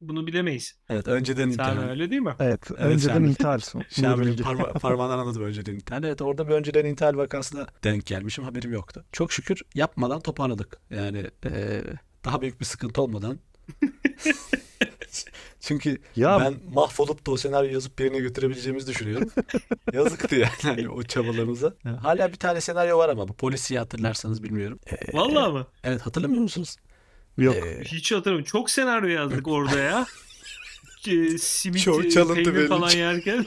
bunu 0.00 0.26
bilemeyiz. 0.26 0.74
Evet 0.90 1.08
önceden 1.08 1.50
Sami 1.50 1.52
internet. 1.52 1.90
öyle 1.90 2.10
değil 2.10 2.22
mi? 2.22 2.34
Evet. 2.40 2.60
Evet, 2.70 2.80
önceden 2.80 3.12
Şamil. 3.14 3.28
intihar. 3.28 3.60
Şamil'in 4.00 4.36
parma- 4.42 4.72
parmağından 4.78 5.18
anladım 5.18 5.42
önceden 5.42 5.74
internet. 5.74 6.04
Evet 6.04 6.22
orada 6.22 6.48
bir 6.48 6.52
önceden 6.52 6.84
internet 6.84 7.16
vakasına 7.16 7.66
denk 7.84 8.06
gelmişim 8.06 8.44
haberim 8.44 8.72
yoktu. 8.72 9.04
Çok 9.12 9.32
şükür 9.32 9.62
yapmadan 9.74 10.20
toparladık. 10.20 10.78
Yani 10.90 11.26
e, 11.44 11.82
daha 12.24 12.40
büyük 12.40 12.60
bir 12.60 12.64
sıkıntı 12.64 13.02
olmadan. 13.02 13.38
Çünkü 15.60 15.98
Ya 16.16 16.40
ben 16.40 16.54
mahvolup 16.74 17.26
da 17.26 17.30
o 17.30 17.36
senaryo 17.36 17.72
yazıp 17.72 17.98
birine 17.98 18.18
götürebileceğimizi 18.18 18.86
düşünüyorum. 18.86 19.30
Yazıktı 19.92 20.34
yani 20.36 20.50
hani 20.62 20.88
o 20.88 21.02
çabalarımıza. 21.02 21.74
Hala 22.02 22.28
bir 22.32 22.36
tane 22.36 22.60
senaryo 22.60 22.98
var 22.98 23.08
ama 23.08 23.28
bu 23.28 23.32
polisiyi 23.32 23.78
hatırlarsanız 23.78 24.42
bilmiyorum. 24.42 24.78
Ee, 24.86 25.16
Vallahi 25.16 25.52
mı? 25.52 25.66
Evet 25.84 26.00
hatırlamıyor 26.00 26.42
musunuz? 26.42 26.76
yok. 27.38 27.56
Ee, 27.56 27.84
Hiç 27.84 28.12
hatırlamıyorum. 28.12 28.50
Çok 28.50 28.70
senaryo 28.70 29.08
yazdık 29.08 29.48
orada 29.48 29.78
ya. 29.78 30.06
E, 31.06 31.38
Simit, 31.38 31.82
Çok 31.82 32.04
e, 32.04 32.10
çalıntı 32.10 32.34
peynir 32.34 32.54
belli 32.54 32.68
falan 32.68 32.90
yerken. 32.90 33.46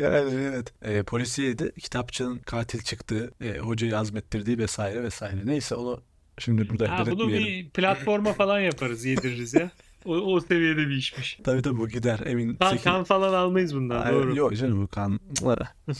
Yani 0.00 0.34
evet. 0.34 0.72
Ee, 0.82 1.02
polisiydi. 1.02 1.72
Kitapçının 1.80 2.38
katil 2.38 2.82
çıktığı, 2.82 3.32
e, 3.40 3.58
hocayı 3.58 3.98
azmettirdiği 3.98 4.58
vesaire 4.58 5.02
vesaire. 5.02 5.40
Neyse 5.44 5.74
onu 5.74 6.02
şimdi 6.38 6.68
burada 6.68 6.98
ha, 6.98 7.06
bunu 7.10 7.28
bir 7.28 7.70
platforma 7.70 8.32
falan 8.32 8.60
yaparız 8.60 9.04
yediririz 9.04 9.54
ya. 9.54 9.70
O, 10.04 10.14
o 10.14 10.40
seviyede 10.40 10.88
bir 10.88 10.96
işmiş. 10.96 11.38
Tabii 11.44 11.62
tabii 11.62 11.78
bu 11.78 11.88
gider 11.88 12.20
emin. 12.26 12.54
Kan, 12.54 12.70
Sekin- 12.70 12.84
kan 12.84 13.04
falan 13.04 13.34
almayız 13.34 13.74
bundan 13.74 14.02
Ay, 14.02 14.12
doğru. 14.12 14.36
Yok 14.36 14.56
canım 14.56 14.82
bu 14.82 14.88
kanlara. 14.88 15.68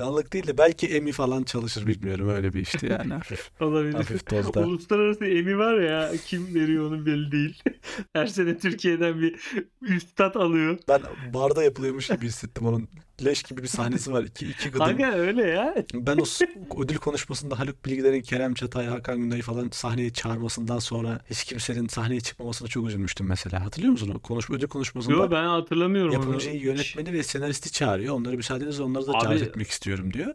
Kanlık 0.00 0.32
değil 0.32 0.46
de 0.46 0.58
belki 0.58 0.86
emi 0.86 1.12
falan 1.12 1.42
çalışır 1.42 1.86
bilmiyorum 1.86 2.28
öyle 2.28 2.52
bir 2.52 2.60
işti 2.60 2.86
yani. 2.86 3.14
Olabilir. 3.60 3.94
Hafif 3.94 4.26
tozda. 4.26 4.60
Uluslararası 4.66 5.24
emi 5.24 5.58
var 5.58 5.80
ya 5.80 6.12
kim 6.26 6.54
veriyor 6.54 6.86
onu 6.86 7.06
belli 7.06 7.32
değil. 7.32 7.62
Her 8.12 8.26
sene 8.26 8.58
Türkiye'den 8.58 9.20
bir 9.20 9.40
üstad 9.82 10.34
alıyor. 10.34 10.78
Ben 10.88 11.00
barda 11.34 11.62
yapılıyormuş 11.62 12.08
gibi 12.08 12.26
hissettim 12.26 12.66
onun. 12.66 12.88
Leş 13.24 13.42
gibi 13.42 13.62
bir 13.62 13.66
sahnesi 13.68 14.12
var. 14.12 14.24
İki, 14.24 14.46
iki 14.48 14.70
gıdım. 14.70 14.86
Kanka 14.86 15.12
öyle 15.12 15.42
ya. 15.42 15.74
Ben 15.94 16.18
o 16.18 16.24
ödül 16.82 16.96
konuşmasında 16.96 17.58
Haluk 17.58 17.84
Bilgiler'in 17.86 18.22
Kerem 18.22 18.54
Çatay, 18.54 18.86
Hakan 18.86 19.18
Günday'ı 19.18 19.42
falan 19.42 19.68
sahneye 19.72 20.10
çağırmasından 20.10 20.78
sonra 20.78 21.20
hiç 21.30 21.44
kimsenin 21.44 21.88
sahneye 21.88 22.20
çıkmamasına 22.20 22.68
çok 22.68 22.88
üzülmüştüm 22.88 23.26
mesela. 23.26 23.64
Hatırlıyor 23.64 23.92
musun 23.92 24.12
o 24.16 24.18
konuşma, 24.18 24.56
ödül 24.56 24.68
konuşmasında? 24.68 25.14
Yo 25.14 25.30
ben 25.30 25.44
hatırlamıyorum 25.44 26.14
onu. 26.14 26.24
Yapımcıyı, 26.24 26.60
yönetmeni 26.60 27.12
ve 27.12 27.22
senaristi 27.22 27.72
çağırıyor. 27.72 28.14
Onları 28.14 28.36
müsaadenizle 28.36 28.82
onları 28.82 29.06
da 29.06 29.12
Abi- 29.12 29.24
davet 29.24 29.42
etmek 29.42 29.68
istiyorum 29.68 30.12
diyor. 30.12 30.34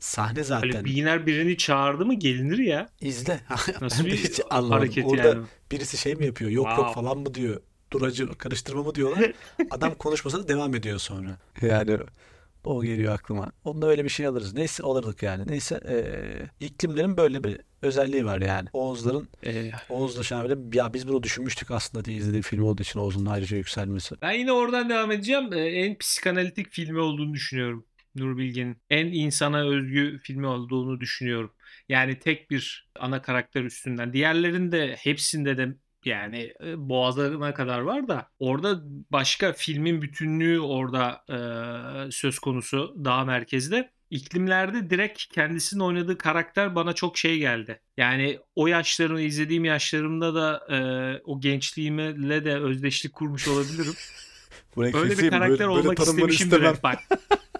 Sahne 0.00 0.44
zaten. 0.44 0.70
Haluk 0.70 0.84
Bilginer 0.84 1.26
birini 1.26 1.56
çağırdı 1.56 2.06
mı 2.06 2.14
gelinir 2.14 2.58
ya. 2.58 2.88
İzle. 3.00 3.40
Nasıl 3.80 4.04
ben 4.04 4.12
bir 4.12 4.16
hiç 4.16 4.40
anlamadım. 4.50 4.72
hareket 4.78 5.04
Orada 5.06 5.28
yani. 5.28 5.44
birisi 5.72 5.96
şey 5.98 6.14
mi 6.14 6.26
yapıyor? 6.26 6.50
Yok 6.50 6.66
Wow. 6.66 6.86
yok 6.86 6.94
falan 6.94 7.18
mı 7.18 7.34
diyor? 7.34 7.60
Duracı 7.94 8.28
karıştırma 8.38 8.82
mı 8.82 8.94
diyorlar? 8.94 9.32
Adam 9.70 9.94
konuşmasına 9.94 10.48
devam 10.48 10.74
ediyor 10.74 10.98
sonra. 10.98 11.38
Yani 11.62 11.98
o 12.64 12.82
geliyor 12.84 13.14
aklıma. 13.14 13.52
Onda 13.64 13.86
öyle 13.86 14.04
bir 14.04 14.08
şey 14.08 14.26
alırız. 14.26 14.54
Neyse 14.54 14.82
alırdık 14.82 15.22
yani. 15.22 15.44
Neyse 15.48 15.80
eee 15.88 16.50
iklimlerin 16.60 17.16
böyle 17.16 17.44
bir 17.44 17.60
özelliği 17.82 18.24
var 18.24 18.40
yani. 18.40 18.68
Oğuzların 18.72 19.28
Ee, 19.46 19.70
Oğuz'la 19.88 20.22
Şamil'e 20.22 20.78
ya 20.78 20.94
biz 20.94 21.08
bunu 21.08 21.22
düşünmüştük 21.22 21.70
aslında 21.70 22.04
diye 22.04 22.16
izlediği 22.16 22.42
film 22.42 22.62
olduğu 22.64 22.82
için 22.82 23.00
Oğuz'un 23.00 23.26
ayrıca 23.26 23.56
yükselmesi. 23.56 24.14
ben 24.22 24.32
yine 24.32 24.52
oradan 24.52 24.90
devam 24.90 25.12
edeceğim. 25.12 25.52
Ee, 25.52 25.58
en 25.60 25.98
psikanalitik 25.98 26.72
filmi 26.72 27.00
olduğunu 27.00 27.34
düşünüyorum. 27.34 27.86
Nur 28.14 28.36
Bilge'nin. 28.38 28.76
En 28.90 29.06
insana 29.06 29.64
özgü 29.68 30.18
filmi 30.22 30.46
olduğunu 30.46 31.00
düşünüyorum. 31.00 31.52
Yani 31.88 32.18
tek 32.18 32.50
bir 32.50 32.90
ana 33.00 33.22
karakter 33.22 33.62
üstünden. 33.64 34.12
Diğerlerinde 34.12 34.96
hepsinde 34.98 35.56
de 35.58 35.74
yani 36.06 36.54
boğazlarına 36.76 37.54
kadar 37.54 37.80
var 37.80 38.08
da 38.08 38.28
orada 38.38 38.80
başka 39.10 39.52
filmin 39.52 40.02
bütünlüğü 40.02 40.60
orada 40.60 41.24
e, 41.28 41.38
söz 42.10 42.38
konusu 42.38 42.96
daha 43.04 43.24
merkezde. 43.24 43.90
İklimlerde 44.10 44.90
direkt 44.90 45.24
kendisinin 45.26 45.80
oynadığı 45.80 46.18
karakter 46.18 46.74
bana 46.74 46.92
çok 46.92 47.18
şey 47.18 47.38
geldi. 47.38 47.80
Yani 47.96 48.38
o 48.54 48.66
yaşlarımı 48.66 49.20
izlediğim 49.20 49.64
yaşlarımda 49.64 50.34
da 50.34 50.66
e, 50.74 50.78
o 51.24 51.40
gençliğimle 51.40 52.44
de 52.44 52.56
özdeşlik 52.56 53.12
kurmuş 53.12 53.48
olabilirim. 53.48 53.94
Burayı 54.76 54.96
Öyle 54.96 55.18
bir 55.18 55.30
karakter 55.30 55.48
böyle- 55.48 55.58
böyle 55.58 55.68
olmak 55.68 55.98
istemişimdir 55.98 56.62
hep 56.62 56.82
bak. 56.82 56.98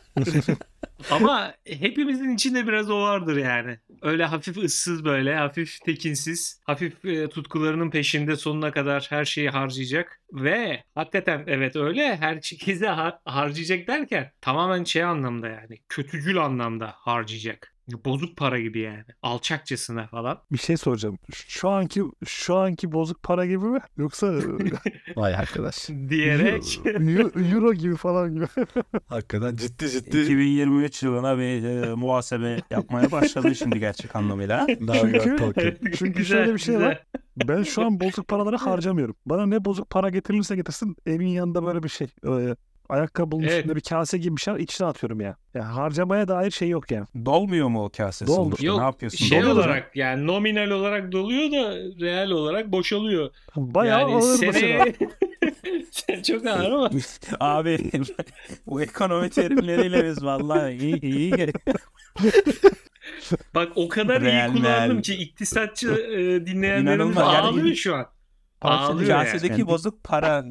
Ama 1.10 1.54
hepimizin 1.66 2.34
içinde 2.34 2.66
biraz 2.66 2.90
o 2.90 3.00
vardır 3.00 3.36
yani. 3.36 3.78
Öyle 4.02 4.24
hafif 4.24 4.56
ıssız 4.56 5.04
böyle, 5.04 5.36
hafif 5.36 5.80
tekinsiz, 5.84 6.60
hafif 6.64 7.04
e, 7.04 7.28
tutkularının 7.28 7.90
peşinde 7.90 8.36
sonuna 8.36 8.72
kadar 8.72 9.06
her 9.10 9.24
şeyi 9.24 9.50
harcayacak. 9.50 10.20
Ve 10.32 10.84
hakikaten 10.94 11.44
evet 11.46 11.76
öyle 11.76 12.16
herkese 12.16 12.86
har- 12.86 13.18
harcayacak 13.24 13.86
derken 13.88 14.32
tamamen 14.40 14.84
şey 14.84 15.04
anlamda 15.04 15.48
yani 15.48 15.78
kötücül 15.88 16.38
anlamda 16.44 16.94
harcayacak. 16.98 17.73
Bozuk 18.04 18.36
para 18.36 18.60
gibi 18.60 18.80
yani. 18.80 19.04
Alçakçasına 19.22 20.06
falan. 20.06 20.38
Bir 20.52 20.58
şey 20.58 20.76
soracağım. 20.76 21.18
Şu 21.34 21.68
anki 21.68 22.02
şu 22.26 22.54
anki 22.56 22.92
bozuk 22.92 23.22
para 23.22 23.46
gibi 23.46 23.64
mi? 23.64 23.80
Yoksa 23.96 24.34
Vay 25.16 25.34
arkadaş. 25.34 25.88
Diyerek. 26.08 26.80
euro, 26.86 27.30
euro 27.54 27.72
gibi 27.74 27.96
falan 27.96 28.34
gibi. 28.34 28.46
Hakikaten 29.06 29.56
ciddi 29.56 29.90
ciddi. 29.90 30.20
2023 30.22 31.02
yılına 31.02 31.38
bir 31.38 31.64
e, 31.64 31.94
muhasebe 31.94 32.60
yapmaya 32.70 33.12
başladı 33.12 33.54
şimdi 33.54 33.80
gerçek 33.80 34.16
anlamıyla. 34.16 34.66
Çünkü- 35.00 35.78
Çünkü 35.96 36.12
Güzel, 36.12 36.38
şöyle 36.38 36.54
bir 36.54 36.58
şey 36.58 36.74
güzel. 36.74 36.88
var. 36.88 37.04
Ben 37.48 37.62
şu 37.62 37.82
an 37.84 38.00
bozuk 38.00 38.28
paraları 38.28 38.56
harcamıyorum. 38.56 39.16
Bana 39.26 39.46
ne 39.46 39.64
bozuk 39.64 39.90
para 39.90 40.08
getirilirse 40.10 40.56
getirsin 40.56 40.96
evin 41.06 41.28
yanında 41.28 41.66
böyle 41.66 41.82
bir 41.82 41.88
şey. 41.88 42.06
E, 42.26 42.56
ayakkabının 42.88 43.42
Evet. 43.42 43.52
üstünde 43.52 43.76
bir 43.76 43.80
kase 43.80 44.18
gibi 44.18 44.36
bir 44.36 44.40
şey 44.40 44.54
var, 44.54 44.58
içine 44.58 44.86
atıyorum 44.88 45.20
ya. 45.20 45.36
Ya 45.54 45.76
harcamaya 45.76 46.28
dair 46.28 46.50
şey 46.50 46.68
yok 46.68 46.90
yani. 46.90 47.06
Dolmuyor 47.26 47.68
mu 47.68 47.84
o 47.84 47.88
kase 47.96 48.26
sonuçta? 48.26 48.66
Yok, 48.66 48.78
ne 48.78 48.84
yapıyorsun? 48.84 49.24
Şey 49.26 49.40
Doluyor 49.40 49.56
olarak 49.56 49.96
yani 49.96 50.26
nominal 50.26 50.70
olarak 50.70 51.12
doluyor 51.12 51.50
da 51.52 51.74
real 52.04 52.30
olarak 52.30 52.72
boşalıyor. 52.72 53.30
Bayağı 53.56 54.00
yani 54.00 54.14
ağır 54.14 54.20
seneye... 54.36 54.94
Sen 55.90 56.22
çok 56.32 56.46
ağır 56.46 56.70
ama. 56.72 56.90
Abi 57.40 57.78
bu 58.66 58.82
ekonomi 58.82 59.30
terimleriyle 59.30 60.04
biz 60.04 60.24
vallahi 60.24 60.72
iyi 60.72 61.00
iyi. 61.00 61.52
Bak 63.54 63.68
o 63.76 63.88
kadar 63.88 64.22
Real, 64.22 64.50
iyi 64.50 64.56
kullandım 64.56 64.94
real. 64.96 65.02
ki 65.02 65.14
iktisatçı 65.14 65.88
e, 65.92 66.46
dinleyenlerimiz 66.46 66.94
İnanılmaz. 67.16 67.34
Yani 67.34 67.46
ağlıyor 67.46 67.66
il- 67.66 67.74
şu 67.74 67.94
an. 67.94 68.06
Ağlıyor 68.62 69.10
yani. 69.10 69.24
Kasedeki 69.24 69.52
Yani- 69.60 69.66
bozuk 69.66 70.04
para 70.04 70.44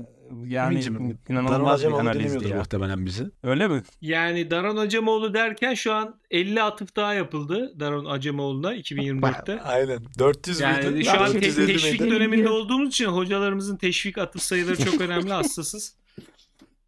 yani 0.46 0.74
Emincim, 0.74 1.20
inanılmaz 1.30 1.50
bir 1.51 1.65
Darılacağım 1.65 1.94
onu 1.94 2.01
analizdi 2.01 2.48
ya. 2.48 2.58
muhtemelen 2.58 3.06
bizi. 3.06 3.24
Öyle 3.44 3.68
mi? 3.68 3.84
Yani 4.01 4.51
Daron 4.51 4.77
Acemoğlu 4.77 5.34
derken 5.34 5.74
şu 5.74 5.94
an 5.94 6.15
50 6.32 6.62
atıf 6.62 6.96
daha 6.96 7.13
yapıldı 7.13 7.80
Daron 7.80 8.06
Acemoğlu'na 8.06 8.75
2024'te. 8.75 9.62
Aynen. 9.65 10.00
400 10.20 10.60
Yani 10.60 11.06
şu 11.06 11.22
an 11.22 11.32
te- 11.32 11.65
teşvik 11.65 12.00
döneminde 12.00 12.50
olduğumuz 12.50 12.89
için 12.89 13.06
hocalarımızın 13.06 13.77
teşvik 13.77 14.18
atıf 14.18 14.42
sayıları 14.42 14.86
çok 14.86 15.01
önemli 15.01 15.30
hassasız. 15.34 15.96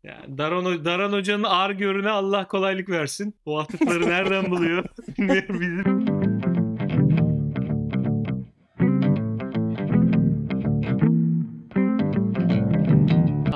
Yani 0.04 0.38
Daron, 0.38 0.86
Daran 0.86 1.14
Hoca'nın 1.14 1.44
ağır 1.44 1.72
görüne 1.72 2.10
Allah 2.10 2.48
kolaylık 2.48 2.90
versin. 2.90 3.36
O 3.46 3.60
atıfları 3.60 4.10
nereden 4.10 4.52
buluyor? 4.52 4.86
Bilmiyorum 5.18 5.62
bizim. 5.62 5.95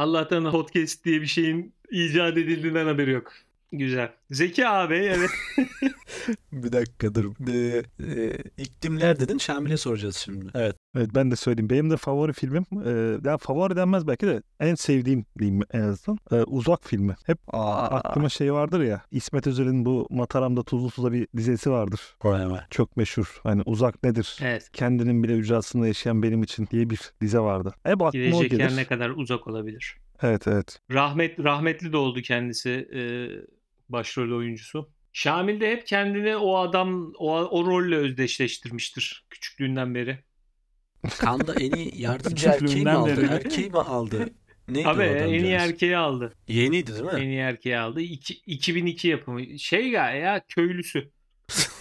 Allah'tan 0.10 0.52
podcast 0.52 1.06
diye 1.06 1.22
bir 1.22 1.28
şeyin 1.28 1.74
icat 1.92 2.38
edildiğinden 2.38 2.86
haberi 2.86 3.12
yok. 3.12 3.34
Güzel. 3.72 4.12
Zeki 4.32 4.68
abi 4.68 4.96
evet. 4.96 5.30
Bir 6.52 6.72
dakika 6.72 7.16
dur. 7.16 7.32
Ee, 7.54 7.84
e, 8.00 8.38
iklimler 8.58 9.20
dedin. 9.20 9.38
Şamil'e 9.38 9.78
soracağız 9.78 10.16
şimdi. 10.16 10.46
Evet. 10.56 10.76
Evet 10.96 11.10
ben 11.16 11.32
de 11.32 11.36
söyleyeyim. 11.36 11.70
Benim 11.70 11.90
de 11.90 11.98
favori 11.98 12.34
filmim, 12.34 12.66
e, 12.86 13.18
ya 13.30 13.38
favori 13.38 13.76
denmez 13.76 14.08
belki 14.08 14.28
de 14.28 14.42
en 14.60 14.76
sevdiğim 14.76 15.26
diyeyim 15.40 15.62
en 15.74 15.80
azından. 15.82 16.20
e, 16.32 16.36
Uzak 16.44 16.88
filmi. 16.88 17.16
Hep 17.26 17.38
Aa, 17.48 17.88
aklıma 17.88 18.30
şey 18.30 18.54
vardır 18.54 18.80
ya. 18.82 19.02
İsmet 19.12 19.48
Özel'in 19.48 19.86
bu 19.86 20.08
Mataram'da 20.10 20.64
Tuzlu 20.64 20.90
Su'da 20.90 21.14
bir 21.14 21.28
dizisi 21.38 21.72
vardır. 21.72 22.02
Koyama. 22.20 22.66
Çok 22.70 22.98
meşhur. 22.98 23.40
Hani 23.44 23.62
uzak 23.66 24.04
nedir? 24.04 24.38
Evet. 24.42 24.70
Kendinin 24.74 25.24
bile 25.24 25.34
ücrasında 25.34 25.88
yaşayan 25.88 26.24
benim 26.24 26.44
için 26.44 26.68
diye 26.72 26.90
bir 26.90 27.00
dizi 27.22 27.42
vardı. 27.42 27.74
Hep 27.84 28.02
aklıma 28.02 28.08
o 28.08 28.12
Gelecek 28.12 28.52
yer 28.52 28.60
gelir. 28.68 28.78
ne 28.78 28.86
kadar 28.86 29.10
uzak 29.10 29.48
olabilir. 29.48 29.98
Evet 30.22 30.48
evet. 30.48 30.80
Rahmet 30.92 31.40
rahmetli 31.40 31.92
de 31.94 31.98
oldu 31.98 32.22
kendisi 32.22 32.70
e, 32.70 33.00
başrol 33.90 34.38
oyuncusu. 34.38 34.90
Şamil 35.14 35.62
de 35.62 35.72
hep 35.72 35.88
kendini 35.88 36.36
o 36.38 36.58
adam 36.58 37.14
o, 37.18 37.36
o 37.36 37.66
rolle 37.66 37.96
özdeşleştirmiştir 37.96 39.26
küçüklüğünden 39.30 39.96
beri. 39.96 40.20
Kanda 41.18 41.56
en 41.60 41.72
iyi 41.72 42.02
yardımcı 42.02 42.50
erkeği 42.50 42.84
mi 42.84 42.90
aldı? 42.90 43.18
beri. 43.18 43.26
Erkeği 43.26 43.70
mi 43.70 43.78
aldı? 43.78 44.30
Neydi 44.68 44.88
Abi 44.88 45.02
o 45.02 45.04
en 45.04 45.44
iyi 45.44 45.54
erkeği 45.54 45.98
aldı. 45.98 46.34
Yeniydi 46.48 46.94
değil 46.94 47.06
mi? 47.06 47.12
En 47.16 47.28
iyi 47.28 47.40
erkeği 47.40 47.78
aldı. 47.78 48.02
İki, 48.02 48.34
2002 48.34 49.08
yapımı. 49.08 49.60
Şey 49.60 49.90
ya, 49.90 50.12
ya 50.12 50.46
köylüsü. 50.48 51.12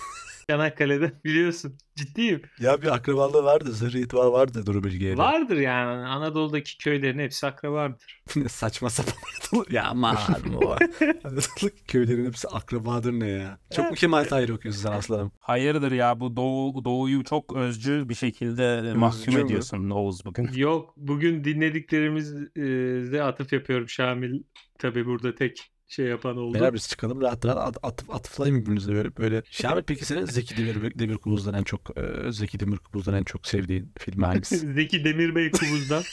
Çanakkale'de 0.50 1.12
biliyorsun. 1.24 1.78
Ciddiyim. 1.96 2.42
Ya 2.60 2.82
bir 2.82 2.94
akrabalığı 2.94 3.44
vardı. 3.44 3.72
Zırhı 3.72 3.98
itibar 3.98 4.26
vardı 4.26 4.66
Duru 4.66 4.84
Bilge'yle. 4.84 5.16
Vardır 5.16 5.56
yani. 5.56 6.06
Anadolu'daki 6.06 6.78
köylerin 6.78 7.18
hepsi 7.18 7.46
akrabadır. 7.46 8.22
Saçma 8.48 8.90
sapan 8.90 9.12
Anadolu. 9.52 9.74
Ya 9.74 9.84
aman 9.84 10.16
o. 10.54 10.70
Anadolu 11.24 11.70
köylerin 11.88 12.26
hepsi 12.26 12.48
akrabadır 12.48 13.12
ne 13.12 13.28
ya? 13.28 13.58
Çok 13.76 13.90
mu 13.90 13.94
Kemal 13.96 14.24
Tahir 14.24 14.48
okuyorsun 14.48 14.82
sen 14.82 14.92
aslanım? 14.92 15.32
Hayırdır 15.40 15.92
ya 15.92 16.20
bu 16.20 16.36
doğu 16.36 16.84
doğuyu 16.84 17.24
çok 17.24 17.56
özcü 17.56 18.08
bir 18.08 18.14
şekilde 18.14 18.94
mahkum 18.94 19.34
mü? 19.34 19.40
ediyorsun 19.40 19.90
Oğuz 19.90 20.24
bugün. 20.24 20.50
Yok 20.54 20.94
bugün 20.96 21.44
dinlediklerimizde 21.44 23.22
atıf 23.22 23.52
yapıyorum 23.52 23.88
Şamil. 23.88 24.42
Tabi 24.78 25.06
burada 25.06 25.34
tek 25.34 25.70
şey 25.88 26.06
yapan 26.06 26.36
oldu. 26.36 26.54
Beraber 26.54 26.74
biz 26.74 26.88
çıkalım 26.88 27.20
rahat 27.20 27.44
rahat 27.46 27.58
at, 27.66 27.78
atıp 27.82 28.14
atıflayayım 28.14 28.60
birbirinize 28.60 28.92
böyle. 28.94 29.16
böyle. 29.16 29.42
Şamil 29.50 29.82
peki 29.82 30.04
senin 30.04 30.24
Zeki 30.24 30.56
Demir, 30.56 30.98
Demirkubuz'dan 30.98 31.54
en 31.54 31.62
çok 31.62 31.98
e, 31.98 32.32
Zeki 32.32 32.60
Demirkubuz'dan 32.60 33.14
en 33.14 33.24
çok 33.24 33.46
sevdiğin 33.46 33.92
film 33.98 34.22
hangisi? 34.22 34.58
Zeki 34.74 35.04
Demirbey 35.04 35.50
Kubuz'dan. 35.50 36.02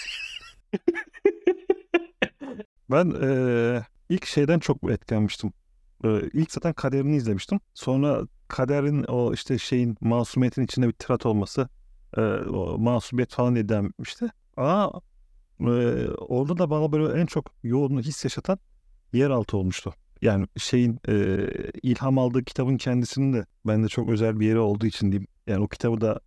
Ben 2.91 3.11
e, 3.21 3.83
ilk 4.09 4.25
şeyden 4.25 4.59
çok 4.59 4.91
etkilenmiştim. 4.91 5.53
E, 6.03 6.21
ilk 6.33 6.51
zaten 6.51 6.73
Kader'ini 6.73 7.15
izlemiştim. 7.15 7.59
Sonra 7.73 8.21
Kader'in 8.47 9.03
o 9.03 9.33
işte 9.33 9.57
şeyin 9.57 9.97
masumiyetin 10.01 10.63
içinde 10.63 10.87
bir 10.87 10.93
tirat 10.93 11.25
olması. 11.25 11.69
e, 12.17 12.21
o 12.21 12.77
masumiyet 12.77 13.31
falan 13.31 13.55
diye 13.55 13.69
devam 13.69 13.85
etmişti. 13.85 14.25
Ama 14.57 15.01
e, 15.59 15.65
orada 16.09 16.57
da 16.57 16.69
bana 16.69 16.91
böyle 16.91 17.21
en 17.21 17.25
çok 17.25 17.51
yoğun 17.63 18.01
his 18.01 18.23
yaşatan 18.23 18.59
yeraltı 19.17 19.57
olmuştu. 19.57 19.93
Yani 20.21 20.47
şeyin 20.57 20.99
e, 21.07 21.47
ilham 21.83 22.17
aldığı 22.17 22.43
kitabın 22.43 22.77
kendisinin 22.77 23.33
de 23.33 23.45
bende 23.67 23.87
çok 23.87 24.09
özel 24.09 24.39
bir 24.39 24.47
yeri 24.47 24.59
olduğu 24.59 24.85
için 24.85 25.11
diyeyim. 25.11 25.27
Yani 25.47 25.63
o 25.63 25.67
kitabı 25.67 26.01
da 26.01 26.19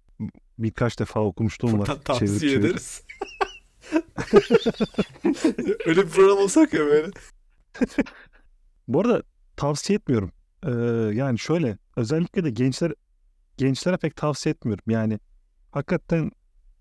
birkaç 0.59 0.99
defa 0.99 1.21
okumuştum 1.21 1.73
var. 1.73 1.79
Buradan 1.79 1.99
tavsiye 1.99 2.29
çevirip 2.29 2.41
çevirip. 2.41 2.65
ederiz. 2.65 3.03
Öyle 5.87 6.03
bir 6.07 6.11
program 6.11 6.39
olsak 6.39 6.75
ya 6.75 6.81
böyle. 6.81 7.11
Bu 8.89 9.01
arada 9.01 9.23
tavsiye 9.57 9.97
etmiyorum. 9.97 10.33
Ee, 10.67 10.71
yani 11.17 11.39
şöyle 11.39 11.79
özellikle 11.97 12.45
de 12.45 12.51
gençler 12.51 12.93
gençlere 13.57 13.97
pek 13.97 14.17
tavsiye 14.17 14.51
etmiyorum. 14.51 14.85
Yani 14.89 15.19
hakikaten 15.71 16.31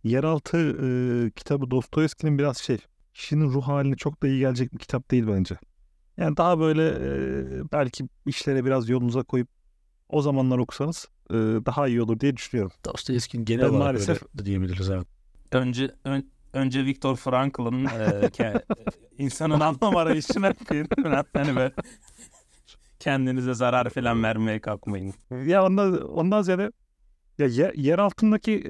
yeraltı 0.03 0.57
e, 0.57 0.87
kitabı 1.31 1.71
Dostoyevski'nin 1.71 2.37
biraz 2.37 2.57
şey 2.57 2.77
kişinin 3.13 3.49
ruh 3.49 3.67
haline 3.67 3.95
çok 3.95 4.23
da 4.23 4.27
iyi 4.27 4.39
gelecek 4.39 4.73
bir 4.73 4.79
kitap 4.79 5.11
değil 5.11 5.27
bence. 5.27 5.57
Yani 6.17 6.37
daha 6.37 6.59
böyle 6.59 6.87
e, 6.89 7.71
belki 7.71 8.07
işlere 8.25 8.65
biraz 8.65 8.89
yolunuza 8.89 9.23
koyup 9.23 9.47
o 10.09 10.21
zamanlar 10.21 10.57
okusanız 10.57 11.05
e, 11.29 11.33
daha 11.35 11.87
iyi 11.87 12.01
olur 12.01 12.19
diye 12.19 12.37
düşünüyorum. 12.37 12.71
Dostoyevski'nin 12.85 13.45
genel 13.45 13.63
Ben 13.65 13.69
olarak 13.69 13.95
maalesef- 13.95 14.09
öyle 14.35 14.45
diyebiliriz 14.45 14.89
evet. 14.89 15.07
Önce 15.51 15.91
ön- 16.05 16.29
önce 16.53 16.85
Viktor 16.85 17.15
Frankl'ın 17.15 17.85
e, 17.85 17.89
ke- 18.27 18.63
insanın 19.17 19.59
anlam 19.59 19.95
arayışına 19.95 20.53
hani 21.33 21.55
böyle 21.55 21.73
kendinize 22.99 23.53
zarar 23.53 23.89
falan 23.89 24.23
vermeye 24.23 24.59
kalkmayın. 24.61 25.13
Ya 25.45 25.65
ondan, 25.65 26.01
ondan 26.11 26.41
ziyade 26.41 26.71
ya 27.37 27.47
yer, 27.47 27.73
yer 27.73 27.99
altındaki 27.99 28.63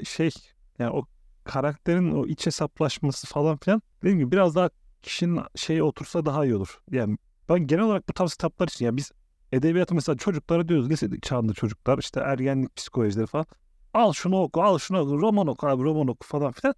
e, 0.00 0.04
şey 0.04 0.30
yani 0.78 0.90
o 0.90 1.04
karakterin 1.44 2.10
o 2.14 2.26
iç 2.26 2.46
hesaplaşması 2.46 3.26
falan 3.26 3.56
filan 3.56 3.82
dediğim 4.02 4.18
gibi 4.18 4.32
biraz 4.32 4.54
daha 4.54 4.70
kişinin 5.02 5.40
şeyi 5.56 5.82
otursa 5.82 6.26
daha 6.26 6.44
iyi 6.44 6.54
olur. 6.54 6.80
Yani 6.90 7.18
ben 7.48 7.66
genel 7.66 7.84
olarak 7.84 8.08
bu 8.08 8.12
tarz 8.12 8.32
kitaplar 8.32 8.68
için 8.68 8.84
yani 8.84 8.96
biz 8.96 9.12
edebiyatı 9.52 9.94
mesela 9.94 10.16
çocuklara 10.16 10.68
diyoruz 10.68 10.90
lise 10.90 11.08
çağında 11.22 11.52
çocuklar 11.52 11.98
işte 11.98 12.20
ergenlik 12.20 12.76
psikolojileri 12.76 13.26
falan 13.26 13.46
al 13.94 14.12
şunu 14.12 14.42
oku 14.42 14.62
al 14.62 14.78
şunu 14.78 14.98
oku 15.00 15.20
roman 15.20 15.46
oku 15.46 15.68
abi 15.68 15.82
roman 15.82 16.08
oku 16.08 16.26
falan 16.26 16.52
filan. 16.52 16.74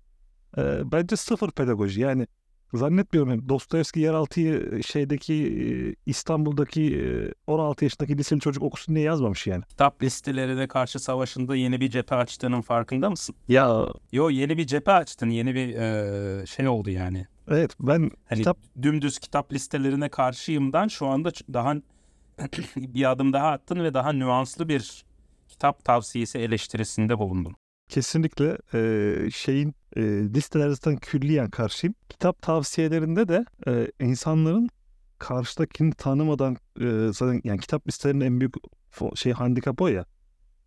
E, 0.59 0.93
bence 0.93 1.17
sıfır 1.17 1.51
pedagoji 1.51 2.01
yani 2.01 2.27
Zannetmiyorum 2.75 3.31
yani 3.31 3.49
Dostoyevski 3.49 4.01
yeraltıyı 4.01 4.83
şeydeki 4.87 5.35
e, 5.35 5.95
İstanbul'daki 6.11 6.83
e, 6.97 7.33
16 7.47 7.85
yaşındaki 7.85 8.19
liseli 8.19 8.41
çocuk 8.41 8.63
okusun 8.63 8.95
diye 8.95 9.05
yazmamış 9.05 9.47
yani. 9.47 9.65
Kitap 9.69 10.03
listelerine 10.03 10.69
karşı 10.69 10.99
savaşında 10.99 11.57
yeni 11.57 11.81
bir 11.81 11.91
cephe 11.91 12.15
açtığının 12.15 12.61
farkında 12.61 13.11
mısın? 13.11 13.35
Ya 13.49 13.87
Yo 14.13 14.31
yeni 14.31 14.59
bir 14.59 14.67
cephe 14.67 14.93
açtın. 14.93 15.31
Yeni 15.31 15.55
bir 15.55 15.75
e, 15.75 16.47
şey 16.47 16.69
oldu 16.69 16.91
yani. 16.91 17.27
Evet 17.49 17.77
ben 17.81 18.11
Hani 18.25 18.39
kitap 18.39 18.59
dümdüz 18.83 19.19
kitap 19.19 19.53
listelerine 19.53 20.09
karşıyımdan 20.09 20.89
şu 20.89 21.07
anda 21.07 21.31
daha 21.53 21.75
bir 22.77 23.11
adım 23.11 23.33
daha 23.33 23.51
attın 23.51 23.85
ve 23.85 23.95
daha 23.95 24.13
nüanslı 24.13 24.69
bir 24.69 25.05
kitap 25.49 25.85
tavsiyesi 25.85 26.39
eleştirisinde 26.39 27.19
bulundun. 27.19 27.57
kesinlikle 27.89 28.59
e, 28.75 29.31
şeyin 29.31 29.75
e, 29.97 30.03
listeler 30.03 30.97
külliyen 31.01 31.51
karşıyım. 31.51 31.95
Kitap 32.09 32.43
tavsiyelerinde 32.43 33.29
de 33.29 33.45
e, 33.67 33.91
insanların 34.01 34.69
karşıdakini 35.19 35.93
tanımadan 35.93 36.57
e, 36.81 37.09
zaten 37.13 37.41
yani 37.45 37.61
kitap 37.61 37.89
listelerinin 37.89 38.25
en 38.25 38.41
büyük 38.41 38.55
şey 39.15 39.33
handikap 39.33 39.81
o 39.81 39.89
ya. 39.89 40.05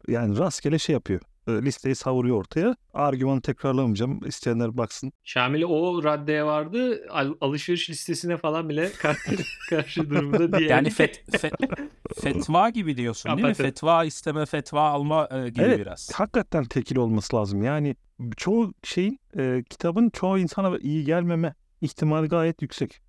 Yani 0.07 0.37
rastgele 0.37 0.79
şey 0.79 0.93
yapıyor. 0.93 1.21
E, 1.47 1.51
listeyi 1.51 1.95
savuruyor 1.95 2.37
ortaya. 2.37 2.75
Argümanı 2.93 3.41
tekrarlamayacağım. 3.41 4.19
İsteyenler 4.27 4.77
baksın. 4.77 5.11
Şamil 5.23 5.63
o 5.63 6.03
raddeye 6.03 6.45
vardı. 6.45 7.05
Al- 7.09 7.35
alışveriş 7.41 7.89
listesine 7.89 8.37
falan 8.37 8.69
bile 8.69 8.91
karşı, 8.99 9.37
karşı 9.69 10.09
durumda 10.09 10.53
diye. 10.59 10.69
Yani 10.69 10.89
fet, 10.89 11.23
fe- 11.31 11.87
fetva 12.21 12.69
gibi 12.69 12.97
diyorsun 12.97 13.37
değil 13.37 13.47
mi? 13.47 13.53
Fetva 13.53 14.05
isteme, 14.05 14.45
fetva 14.45 14.81
alma 14.89 15.29
e, 15.31 15.49
gibi 15.49 15.63
Evet, 15.63 15.79
biraz. 15.79 16.11
Hakikaten 16.13 16.63
tekil 16.65 16.97
olması 16.97 17.35
lazım. 17.35 17.63
Yani 17.63 17.95
çoğu 18.37 18.73
şeyin 18.83 19.19
e, 19.37 19.63
kitabın 19.69 20.09
çoğu 20.09 20.39
insana 20.39 20.77
iyi 20.77 21.05
gelmeme 21.05 21.53
ihtimali 21.81 22.27
gayet 22.27 22.61
yüksek. 22.61 23.01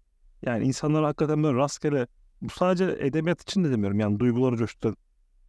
Yani 0.43 0.65
insanlar 0.65 1.05
hakikaten 1.05 1.43
böyle 1.43 1.59
rastgele 1.59 2.07
bu 2.43 2.51
sadece 2.51 2.97
edebiyat 3.01 3.43
için 3.43 3.65
de 3.65 3.71
demiyorum 3.71 4.01
yani 4.01 4.19
duyguları 4.19 4.57
coşturan. 4.57 4.97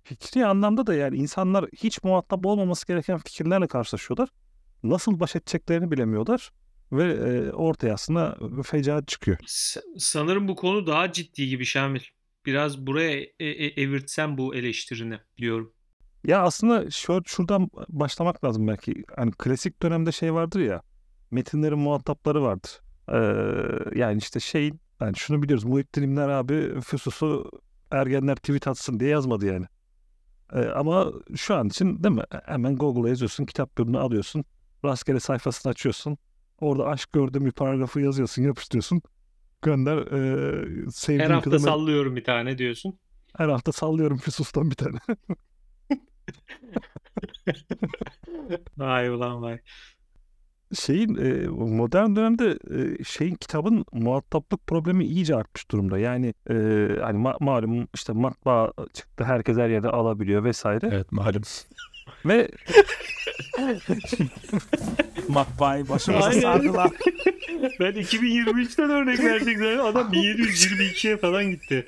Fikri 0.08 0.46
anlamda 0.46 0.88
da 0.88 0.94
yani 0.94 1.18
insanlar 1.18 1.66
hiç 1.78 2.04
muhatap 2.04 2.46
olmaması 2.46 2.88
gereken 2.88 3.18
fikirlerle 3.18 3.68
karşılaşıyorlar. 3.68 4.30
Nasıl 4.84 5.20
baş 5.20 5.36
edeceklerini 5.36 5.92
bilemiyorlar 5.92 6.52
ve 6.92 7.04
e, 7.14 7.52
ortaya 7.52 7.94
aslında 7.94 8.38
fecaat 8.64 9.08
çıkıyor. 9.08 9.38
S- 9.46 9.82
sanırım 9.98 10.48
bu 10.48 10.56
konu 10.56 10.88
daha 10.88 11.12
ciddi 11.12 11.48
gibi 11.48 11.66
Şamil. 11.66 12.02
Biraz 12.46 12.88
buraya 12.88 13.20
e- 13.22 13.30
e- 13.40 13.82
evirtsem 13.82 14.38
bu 14.38 14.56
eleştirini 14.56 15.20
diyorum. 15.38 15.74
Ya 16.24 16.42
aslında 16.42 16.92
şöyle 16.92 17.22
şuradan 17.26 17.70
başlamak 17.90 18.44
lazım 18.44 18.68
belki. 18.68 19.04
Hani 19.16 19.32
klasik 19.32 19.82
dönemde 19.82 20.12
şey 20.12 20.34
vardır 20.34 20.60
ya. 20.60 20.82
Metinlerin 21.32 21.80
muhatapları 21.80 22.42
vardır. 22.44 22.82
Ee, 23.14 24.00
yani 24.00 24.18
işte 24.18 24.40
şeyin 24.40 24.80
yani 25.02 25.16
şunu 25.16 25.44
biliyoruz. 25.44 25.64
Muhittin 25.66 26.04
İmler 26.04 26.30
abi 26.30 26.82
Füsus'u 26.82 27.52
ergenler 27.92 28.36
tweet 28.36 28.68
atsın 28.68 29.00
diye 29.00 29.10
yazmadı 29.10 29.46
yani. 29.46 29.66
Ee, 30.54 30.60
ama 30.66 31.12
şu 31.36 31.56
an 31.56 31.68
için 31.68 32.04
değil 32.04 32.16
mi? 32.16 32.24
Hemen 32.46 32.76
Google'a 32.76 33.10
yazıyorsun. 33.10 33.46
Kitap 33.46 33.78
bölümünü 33.78 34.00
alıyorsun. 34.00 34.46
Rastgele 34.86 35.20
sayfasını 35.20 35.72
açıyorsun. 35.72 36.18
Orada 36.60 36.86
aşk 36.88 37.14
gördüğüm 37.14 37.46
bir 37.46 37.52
paragrafı 37.52 38.02
yazıyorsun. 38.02 38.44
Yapıştırıyorsun. 38.44 39.02
Gönder. 39.62 39.98
Her 39.98 40.92
sevdiğin 40.92 41.30
hafta 41.30 41.50
kıza- 41.50 41.60
sallıyorum 41.66 42.16
bir 42.16 42.24
tane 42.24 42.58
diyorsun. 42.58 43.00
her 43.38 43.50
hafta 43.50 43.72
sallıyorum 43.72 44.18
Füsus'tan 44.18 44.70
bir 44.72 44.76
tane. 44.76 44.98
Vay 48.78 49.10
ulan 49.10 49.42
vay. 49.42 49.60
Şeyin 50.76 51.16
e, 51.16 51.48
modern 51.48 52.16
dönemde 52.16 52.46
e, 52.50 53.04
şeyin 53.04 53.36
kitabın 53.36 53.86
muhataplık 53.94 54.68
problemi 54.68 55.06
iyice 55.06 55.36
artmış 55.36 55.72
durumda. 55.72 55.98
Yani 56.00 56.28
e, 56.50 56.54
hani 57.02 57.18
ma- 57.24 57.44
malum 57.44 57.88
işte 57.96 58.14
matbaa 58.14 58.72
çıktı 58.94 59.24
herkes 59.24 59.58
her 59.58 59.70
yerde 59.70 59.90
alabiliyor 59.90 60.44
vesaire. 60.44 60.90
Evet 60.92 61.12
malum. 61.12 61.42
Ve 62.26 62.48
Matbaayı 65.28 65.90
başımıza 65.90 66.32
sardılar. 66.32 66.92
Ben 67.80 67.92
2023'ten 67.94 68.90
örnek 68.90 69.20
verecektim. 69.20 69.82
Adam 69.82 70.14
1722'ye 70.14 71.18
falan 71.18 71.52
gitti. 71.52 71.88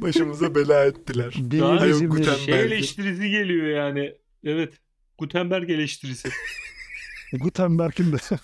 Başımıza 0.00 0.54
bela 0.54 0.84
ettiler. 0.84 1.34
Daha 1.60 1.86
yok, 1.86 1.94
bizim- 1.94 2.10
Gutenberg. 2.10 2.38
Şey 2.38 2.60
eleştirisi 2.60 3.30
geliyor 3.30 3.66
yani. 3.66 4.14
Evet. 4.44 4.72
Gutenberg 5.18 5.70
eleştirisi. 5.70 6.28
Gutenberg'in 7.32 8.12
de 8.12 8.16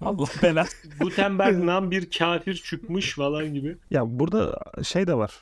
Allah 0.00 0.26
belanı. 0.42 0.68
Gutenberg 1.00 1.64
nam 1.64 1.90
bir 1.90 2.10
kafir 2.10 2.54
çıkmış 2.54 3.14
falan 3.14 3.54
gibi. 3.54 3.78
ya 3.90 4.18
burada 4.18 4.58
şey 4.82 5.06
de 5.06 5.14
var. 5.14 5.40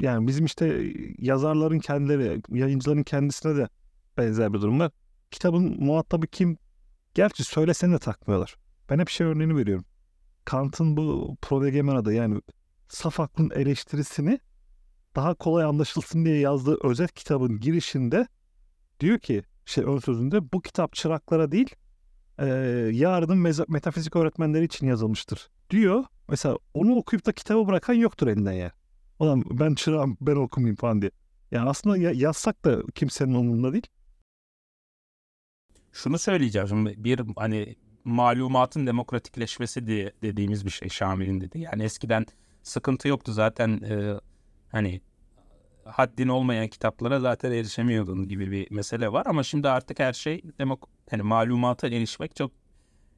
Yani 0.00 0.26
bizim 0.26 0.44
işte 0.44 0.92
yazarların 1.18 1.78
kendileri, 1.78 2.42
yayıncıların 2.48 3.02
kendisine 3.02 3.56
de 3.56 3.68
benzer 4.18 4.52
bir 4.52 4.60
durum 4.60 4.80
var. 4.80 4.90
Kitabın 5.30 5.84
muhatabı 5.84 6.26
kim? 6.26 6.56
Gerçi 7.14 7.44
söylesene 7.44 7.94
de 7.94 7.98
takmıyorlar. 7.98 8.56
Ben 8.90 8.98
hep 8.98 9.08
şey 9.08 9.26
örneğini 9.26 9.56
veriyorum. 9.56 9.84
Kant'ın 10.44 10.96
bu 10.96 11.36
prolegomenada 11.42 12.12
yani 12.12 12.40
saf 12.88 13.20
aklın 13.20 13.50
eleştirisini 13.50 14.40
daha 15.16 15.34
kolay 15.34 15.64
anlaşılsın 15.64 16.24
diye 16.24 16.38
yazdığı 16.38 16.78
özet 16.82 17.14
kitabın 17.14 17.60
girişinde 17.60 18.26
diyor 19.00 19.18
ki 19.18 19.42
şey 19.70 19.84
ön 19.84 19.98
sözünde 19.98 20.52
bu 20.52 20.62
kitap 20.62 20.92
çıraklara 20.94 21.52
değil 21.52 21.74
eee 22.40 22.46
yarının 22.92 23.38
metafizik 23.68 24.16
öğretmenleri 24.16 24.64
için 24.64 24.86
yazılmıştır 24.86 25.50
diyor. 25.70 26.04
Mesela 26.28 26.58
onu 26.74 26.94
okuyup 26.96 27.26
da 27.26 27.32
kitabı 27.32 27.66
bırakan 27.66 27.94
yoktur 27.94 28.26
elinden 28.26 28.52
ya. 28.52 28.72
Ulan 29.18 29.44
ben 29.50 29.74
çırağım 29.74 30.16
ben 30.20 30.36
okumayayım 30.36 30.76
falan 30.76 31.02
diye. 31.02 31.10
Yani 31.50 31.68
aslında 31.68 31.96
ya- 31.96 32.12
yazsak 32.12 32.64
da 32.64 32.82
kimsenin 32.94 33.34
umurunda 33.34 33.72
değil. 33.72 33.86
Şunu 35.92 36.18
söyleyeceğim 36.18 36.86
bir 36.86 37.20
hani 37.36 37.76
malumatın 38.04 38.86
demokratikleşmesi 38.86 39.86
diye 39.86 40.12
dediğimiz 40.22 40.64
bir 40.66 40.70
şey 40.70 40.88
Şamil'in 40.88 41.40
dedi. 41.40 41.58
Yani 41.58 41.82
eskiden 41.82 42.26
sıkıntı 42.62 43.08
yoktu 43.08 43.32
zaten 43.32 43.68
e, 43.82 44.20
hani 44.68 45.00
haddin 45.92 46.28
olmayan 46.28 46.68
kitaplara 46.68 47.20
zaten 47.20 47.52
erişemiyordun 47.52 48.28
gibi 48.28 48.50
bir 48.50 48.70
mesele 48.70 49.12
var 49.12 49.26
ama 49.26 49.42
şimdi 49.42 49.68
artık 49.68 49.98
her 49.98 50.12
şey 50.12 50.42
demok 50.58 50.88
hani 51.10 51.22
malumata 51.22 51.86
erişmek 51.86 52.36
çok 52.36 52.52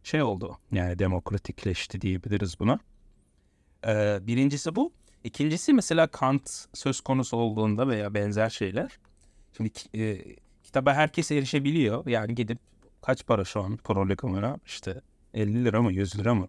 şey 0.03 0.23
oldu. 0.23 0.59
Yani 0.73 0.99
demokratikleşti 0.99 2.01
diyebiliriz 2.01 2.61
buna. 2.61 2.79
Ee, 3.87 4.19
birincisi 4.23 4.77
bu. 4.77 4.93
İkincisi 5.25 5.73
mesela 5.73 6.07
Kant 6.07 6.51
söz 6.75 7.01
konusu 7.01 7.37
olduğunda 7.37 7.89
veya 7.89 8.15
benzer 8.15 8.51
şeyler. 8.51 8.99
Şimdi 9.57 9.71
e, 9.95 10.19
kitaba 10.63 10.95
herkes 10.95 11.31
erişebiliyor. 11.31 12.07
Yani 12.07 12.35
gidip 12.35 12.59
kaç 13.03 13.27
para 13.27 13.45
şu 13.45 13.63
an 13.63 13.77
prolegomena? 13.77 14.57
İşte 14.67 15.01
50 15.35 15.65
lira 15.65 15.83
mı 15.83 15.93
100 15.93 16.19
lira 16.19 16.35
mı? 16.35 16.49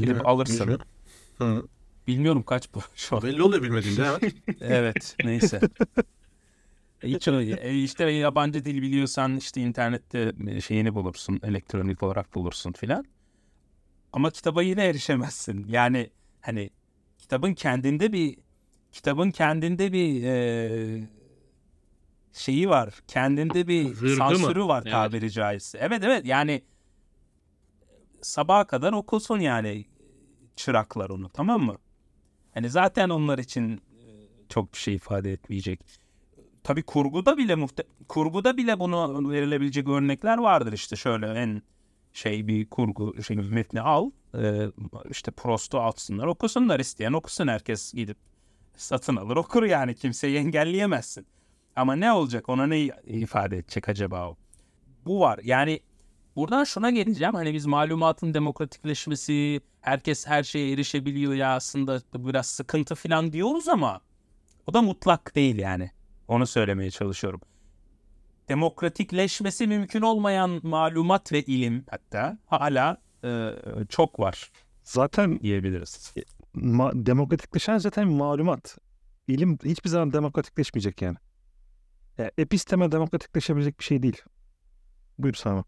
Gidip 0.00 0.26
alırsın. 0.26 0.78
Hı. 1.38 1.66
Bilmiyorum 2.06 2.42
kaç 2.42 2.74
bu 2.74 2.80
şu 2.94 3.16
an. 3.16 3.22
Belli 3.22 3.42
oluyor 3.42 3.62
bilmediğinde 3.62 4.04
hemen. 4.04 4.20
Evet 4.60 5.16
neyse. 5.24 5.60
Hiç 7.02 7.28
öyle. 7.28 7.60
E, 7.60 7.82
işte 7.82 8.04
yabancı 8.10 8.64
dil 8.64 8.82
biliyorsan 8.82 9.36
işte 9.36 9.60
internette 9.60 10.32
şeyini 10.60 10.94
bulursun. 10.94 11.40
Elektronik 11.42 12.02
olarak 12.02 12.34
bulursun 12.34 12.72
filan. 12.72 13.04
Ama 14.12 14.30
kitaba 14.30 14.62
yine 14.62 14.84
erişemezsin. 14.84 15.66
Yani 15.68 16.10
hani 16.40 16.70
kitabın 17.18 17.54
kendinde 17.54 18.12
bir 18.12 18.36
kitabın 18.92 19.30
kendinde 19.30 19.92
bir 19.92 20.24
e, 20.24 21.08
şeyi 22.32 22.68
var. 22.68 22.94
Kendinde 23.08 23.68
bir 23.68 23.84
mı? 23.84 24.16
sansürü 24.16 24.64
var 24.64 24.82
Evet. 24.82 24.92
tabiri 24.92 25.30
caizse. 25.30 25.78
Evet 25.78 26.04
evet 26.04 26.26
yani 26.26 26.62
sabaha 28.22 28.66
kadar 28.66 28.92
okulsun 28.92 29.38
yani 29.40 29.84
çıraklar 30.56 31.10
onu 31.10 31.28
tamam 31.28 31.62
mı? 31.62 31.78
Hani 32.54 32.70
zaten 32.70 33.08
onlar 33.08 33.38
için 33.38 33.76
e, 33.76 33.80
çok 34.48 34.72
bir 34.72 34.78
şey 34.78 34.94
ifade 34.94 35.32
etmeyecek. 35.32 35.80
Tabii 36.62 36.82
kurguda 36.82 37.38
bile 37.38 37.54
muhte 37.54 37.82
kurguda 38.08 38.56
bile 38.56 38.78
bunu 38.78 39.30
verilebilecek 39.30 39.88
örnekler 39.88 40.38
vardır 40.38 40.72
işte 40.72 40.96
şöyle 40.96 41.26
en 41.26 41.62
şey 42.12 42.46
bir 42.46 42.66
kurgu 42.70 43.22
şey 43.22 43.36
metni 43.36 43.80
al 43.80 44.10
e, 44.38 44.66
işte 45.10 45.30
Proust'u 45.30 45.80
atsınlar 45.80 46.26
okusunlar 46.26 46.80
isteyen 46.80 47.12
okusun 47.12 47.48
herkes 47.48 47.92
gidip 47.92 48.16
satın 48.76 49.16
alır 49.16 49.36
okur 49.36 49.62
yani 49.62 49.94
kimseyi 49.94 50.36
engelleyemezsin. 50.36 51.26
Ama 51.76 51.96
ne 51.96 52.12
olacak 52.12 52.48
ona 52.48 52.66
ne 52.66 52.80
ifade 53.06 53.56
edecek 53.56 53.88
acaba 53.88 54.28
o? 54.28 54.36
Bu 55.06 55.20
var 55.20 55.40
yani 55.44 55.80
buradan 56.36 56.64
şuna 56.64 56.90
geleceğim 56.90 57.34
hani 57.34 57.54
biz 57.54 57.66
malumatın 57.66 58.34
demokratikleşmesi 58.34 59.60
herkes 59.80 60.26
her 60.26 60.42
şeye 60.42 60.72
erişebiliyor 60.72 61.34
ya 61.34 61.54
aslında 61.56 62.00
biraz 62.14 62.46
sıkıntı 62.46 62.94
falan 62.94 63.32
diyoruz 63.32 63.68
ama 63.68 64.00
o 64.66 64.74
da 64.74 64.82
mutlak 64.82 65.34
değil 65.34 65.58
yani. 65.58 65.90
Onu 66.28 66.46
söylemeye 66.46 66.90
çalışıyorum. 66.90 67.40
Demokratikleşmesi 68.48 69.66
mümkün 69.66 70.02
olmayan 70.02 70.60
malumat 70.62 71.32
ve 71.32 71.42
ilim 71.42 71.84
hatta 71.90 72.38
hala 72.46 72.96
e, 73.24 73.50
çok 73.88 74.20
var 74.20 74.50
Zaten 74.84 75.40
diyebiliriz. 75.40 76.14
ma- 76.54 77.06
demokratikleşen 77.06 77.78
zaten 77.78 78.08
malumat. 78.08 78.78
İlim 79.28 79.58
hiçbir 79.64 79.90
zaman 79.90 80.12
demokratikleşmeyecek 80.12 81.02
yani. 81.02 81.16
yani 82.18 82.30
episteme 82.38 82.92
demokratikleşebilecek 82.92 83.78
bir 83.78 83.84
şey 83.84 84.02
değil. 84.02 84.22
Buyur 85.18 85.34
Sami. 85.34 85.64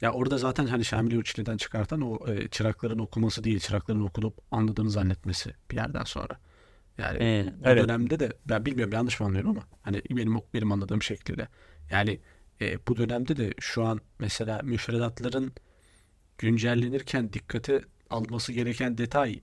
Ya 0.00 0.12
orada 0.12 0.38
zaten 0.38 0.66
hani 0.66 0.84
Şamil 0.84 1.16
Uçli'den 1.16 1.56
çıkartan 1.56 2.00
o 2.00 2.28
e, 2.32 2.48
çırakların 2.48 2.98
okuması 2.98 3.44
değil, 3.44 3.60
çırakların 3.60 4.00
okunup 4.00 4.38
anladığını 4.50 4.90
zannetmesi 4.90 5.54
bir 5.70 5.76
yerden 5.76 6.04
sonra. 6.04 6.38
Yani 6.98 7.18
Ee, 7.20 7.52
bu 7.58 7.68
evet. 7.68 7.84
dönemde 7.84 8.20
de 8.20 8.32
ben 8.46 8.66
bilmiyorum 8.66 8.92
yanlış 8.92 9.20
mı 9.20 9.26
anlıyorum 9.26 9.50
ama 9.50 9.62
hani 9.82 10.02
benim 10.10 10.38
benim 10.54 10.72
anladığım 10.72 11.02
şekliyle. 11.02 11.48
Yani 11.90 12.20
e, 12.60 12.86
bu 12.86 12.96
dönemde 12.96 13.36
de 13.36 13.54
şu 13.60 13.84
an 13.84 14.00
mesela 14.18 14.60
müfredatların 14.62 15.52
güncellenirken 16.38 17.32
dikkate 17.32 17.80
alması 18.10 18.52
gereken 18.52 18.98
detay 18.98 19.40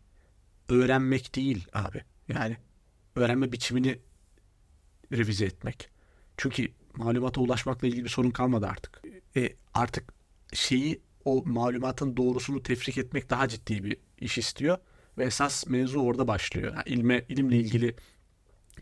öğrenmek 0.70 1.36
değil 1.36 1.68
abi. 1.74 2.02
Yani 2.28 2.58
öğrenme 3.16 3.52
biçimini 3.52 4.00
revize 5.12 5.46
etmek. 5.46 5.89
Çünkü 6.38 6.68
malumata 6.96 7.42
ulaşmakla 7.42 7.88
ilgili 7.88 8.04
bir 8.04 8.10
sorun 8.10 8.32
kalmadı 8.32 8.68
artık. 8.68 9.02
E, 9.36 9.56
artık 9.74 10.13
şeyi 10.54 11.02
o 11.26 11.44
malumatın 11.46 12.18
doğrusunu 12.18 12.63
tefrik 12.63 12.98
etmek 12.98 13.30
daha 13.30 13.48
ciddi 13.48 13.84
bir 13.84 13.98
iş 14.20 14.38
istiyor 14.38 14.78
ve 15.18 15.26
esas 15.26 15.68
mevzu 15.68 16.00
orada 16.00 16.28
başlıyor. 16.28 16.74
Yani 16.74 16.84
ilme 16.86 17.26
ilimle 17.30 17.58
ilgili 17.58 17.96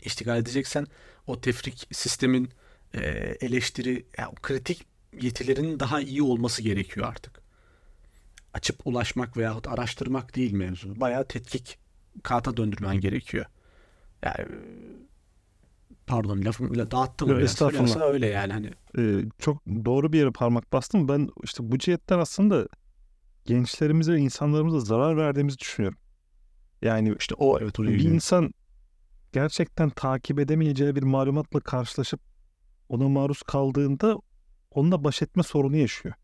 iştigal 0.02 0.38
edeceksen 0.38 0.86
o 1.26 1.40
tefrik 1.40 1.88
sistemin 1.92 2.50
e, 2.94 3.00
eleştiri 3.40 4.06
yani 4.18 4.34
kritik 4.42 4.86
yetilerinin 5.20 5.80
daha 5.80 6.00
iyi 6.00 6.22
olması 6.22 6.62
gerekiyor 6.62 7.06
artık. 7.08 7.42
Açıp 8.54 8.86
ulaşmak 8.86 9.36
veyahut 9.36 9.68
araştırmak 9.68 10.36
değil 10.36 10.52
mevzu. 10.52 11.00
Bayağı 11.00 11.28
tetkik 11.28 11.78
kağıta 12.22 12.56
döndürmen 12.56 13.00
gerekiyor. 13.00 13.46
Yani 14.22 14.46
pardon 16.06 16.44
lafımı 16.44 16.90
dağıttım. 16.90 17.28
Yok, 17.28 17.42
estağfurullah. 17.42 17.86
Söylüyorsa 17.86 18.12
öyle 18.12 18.26
yani 18.26 18.52
hani 18.52 18.70
Ee, 18.98 19.24
çok 19.38 19.66
doğru 19.66 20.12
bir 20.12 20.18
yere 20.18 20.30
parmak 20.30 20.72
bastım. 20.72 21.08
Ben 21.08 21.28
işte 21.44 21.72
bu 21.72 21.78
cihetten 21.78 22.18
aslında 22.18 22.68
gençlerimize 23.44 24.12
ve 24.12 24.18
insanlarımıza 24.18 24.80
zarar 24.80 25.16
verdiğimizi 25.16 25.58
düşünüyorum. 25.58 25.98
Yani 26.82 27.14
işte 27.18 27.34
o 27.34 27.58
evet 27.60 27.78
bir 27.78 27.88
gidiyor. 27.88 28.14
insan 28.14 28.50
gerçekten 29.32 29.90
takip 29.90 30.38
edemeyeceği 30.38 30.96
bir 30.96 31.02
malumatla 31.02 31.60
karşılaşıp 31.60 32.20
ona 32.88 33.08
maruz 33.08 33.42
kaldığında 33.42 34.18
onunla 34.70 35.04
baş 35.04 35.22
etme 35.22 35.42
sorunu 35.42 35.76
yaşıyor. 35.76 36.14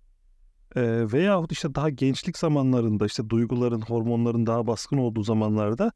Ee, 0.77 1.13
veyahut 1.13 1.53
işte 1.53 1.75
daha 1.75 1.91
gençlik 1.91 2.39
zamanlarında 2.39 3.07
işte 3.07 3.31
duyguların, 3.31 3.81
hormonların 3.81 4.47
daha 4.47 4.67
baskın 4.67 4.99
olduğu 4.99 5.23
zamanlarda 5.23 5.93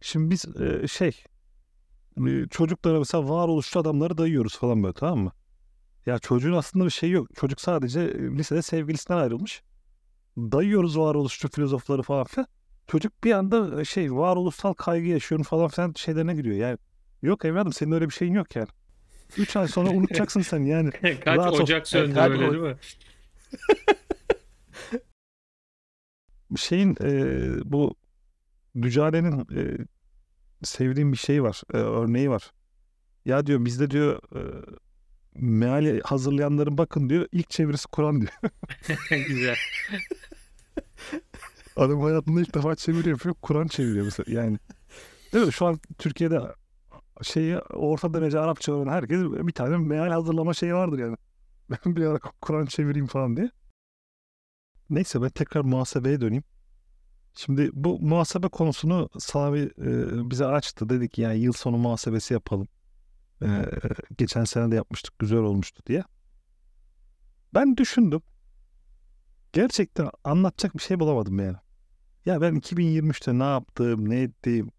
şimdi 0.00 0.30
biz 0.30 0.60
e, 0.60 0.88
şey 0.88 1.08
e, 1.08 1.37
çocuklara 2.50 2.98
mesela 2.98 3.28
varoluşçu 3.28 3.80
adamları 3.80 4.18
dayıyoruz 4.18 4.58
falan 4.58 4.82
böyle 4.82 4.94
tamam 4.94 5.18
mı? 5.18 5.32
Ya 6.06 6.18
çocuğun 6.18 6.52
aslında 6.52 6.84
bir 6.84 6.90
şey 6.90 7.10
yok. 7.10 7.28
Çocuk 7.36 7.60
sadece 7.60 8.00
e, 8.00 8.30
lisede 8.30 8.62
sevgilisinden 8.62 9.18
ayrılmış. 9.18 9.62
Dayıyoruz 10.38 10.98
varoluşçu 10.98 11.48
filozofları 11.48 12.02
falan 12.02 12.24
filan. 12.24 12.46
Çocuk 12.86 13.24
bir 13.24 13.32
anda 13.32 13.80
e, 13.80 13.84
şey 13.84 14.12
varoluşsal 14.14 14.72
kaygı 14.72 15.06
yaşıyorum 15.08 15.44
falan 15.44 15.68
filan 15.68 15.92
şeylerine 15.96 16.34
giriyor. 16.34 16.56
Yani 16.56 16.78
yok 17.22 17.44
evladım 17.44 17.72
senin 17.72 17.92
öyle 17.92 18.08
bir 18.08 18.14
şeyin 18.14 18.32
yok 18.34 18.56
yani. 18.56 18.68
Üç 19.36 19.56
ay 19.56 19.68
sonra 19.68 19.90
unutacaksın 19.90 20.40
sen 20.40 20.60
yani. 20.64 20.90
Kaç 21.24 21.26
Rahat 21.26 21.52
ol. 21.54 21.58
ocak 21.60 21.88
söndü 21.88 22.14
Kaç 22.14 22.30
öyle 22.30 22.48
o- 22.48 22.52
değil 22.52 22.62
mi? 22.62 22.76
Şeyin 26.56 26.96
e, 27.02 27.10
bu 27.64 27.94
Dücale'nin 28.82 29.38
e, 29.56 29.78
sevdiğim 30.62 31.12
bir 31.12 31.16
şey 31.16 31.42
var. 31.42 31.62
e, 31.74 31.76
örneği 31.76 32.30
var. 32.30 32.52
Ya 33.24 33.46
diyor 33.46 33.64
bizde 33.64 33.90
diyor 33.90 34.20
e, 34.36 34.40
meali 35.34 36.00
hazırlayanların 36.04 36.78
bakın 36.78 37.08
diyor 37.08 37.26
ilk 37.32 37.50
çevirisi 37.50 37.88
Kur'an 37.88 38.20
diyor. 38.20 38.32
Güzel. 39.28 39.56
Adam 41.76 42.00
hayatında 42.00 42.40
ilk 42.40 42.54
defa 42.54 42.76
çeviri 42.76 43.08
yapıyor. 43.08 43.34
Kur'an 43.42 43.66
çeviriyor 43.66 44.04
mesela. 44.04 44.40
Yani 44.40 44.58
değil 45.32 45.46
mi? 45.46 45.52
Şu 45.52 45.66
an 45.66 45.80
Türkiye'de 45.98 46.40
şeyi 47.22 47.58
orta 47.58 48.14
derece 48.14 48.38
Arapça 48.38 48.72
öğrenen 48.72 48.92
herkes 48.92 49.20
bir 49.20 49.52
tane 49.52 49.76
meal 49.76 50.08
hazırlama 50.10 50.54
şeyi 50.54 50.74
vardır 50.74 50.98
yani. 50.98 51.16
Ben 51.70 51.96
bir 51.96 52.06
ara 52.06 52.18
Kur'an 52.18 52.66
çevireyim 52.66 53.06
falan 53.06 53.36
diye. 53.36 53.50
Neyse 54.90 55.22
ben 55.22 55.28
tekrar 55.28 55.60
muhasebeye 55.60 56.20
döneyim. 56.20 56.44
Şimdi 57.38 57.70
bu 57.72 58.00
muhasebe 58.00 58.48
konusunu 58.48 59.08
Sami 59.18 59.58
e, 59.58 60.30
bize 60.30 60.46
açtı. 60.46 60.88
Dedik 60.88 61.12
ki 61.12 61.22
yani 61.22 61.38
yıl 61.38 61.52
sonu 61.52 61.76
muhasebesi 61.76 62.34
yapalım. 62.34 62.68
E, 63.42 63.48
geçen 64.18 64.44
sene 64.44 64.70
de 64.70 64.74
yapmıştık. 64.74 65.18
Güzel 65.18 65.38
olmuştu 65.38 65.82
diye. 65.86 66.04
Ben 67.54 67.76
düşündüm. 67.76 68.22
Gerçekten 69.52 70.10
anlatacak 70.24 70.74
bir 70.74 70.82
şey 70.82 71.00
bulamadım 71.00 71.38
yani. 71.38 71.56
Ya 72.26 72.40
ben 72.40 72.54
2023'te 72.54 73.38
ne 73.38 73.50
yaptım, 73.50 74.10
ne 74.10 74.20
ettim, 74.20 74.70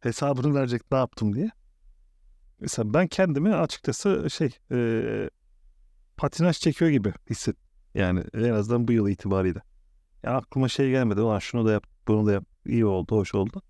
hesabını 0.00 0.54
verecek 0.54 0.82
ne 0.92 0.98
yaptım 0.98 1.34
diye. 1.34 1.50
Mesela 2.60 2.94
ben 2.94 3.06
kendimi 3.06 3.54
açıkçası 3.54 4.30
şey 4.30 4.50
e, 4.72 5.30
patinaj 6.16 6.58
çekiyor 6.58 6.90
gibi 6.90 7.12
hisset. 7.30 7.56
Yani 7.94 8.24
en 8.34 8.52
azından 8.52 8.88
bu 8.88 8.92
yıl 8.92 9.08
itibariyle. 9.08 9.60
Ya 10.22 10.36
aklıma 10.36 10.68
şey 10.68 10.90
gelmedi. 10.90 11.20
Ulan 11.20 11.38
şunu 11.38 11.66
da 11.66 11.72
yap, 11.72 11.86
bunu 12.08 12.26
da 12.26 12.32
yap. 12.32 12.44
İyi 12.66 12.86
oldu, 12.86 13.16
hoş 13.16 13.34
oldu. 13.34 13.62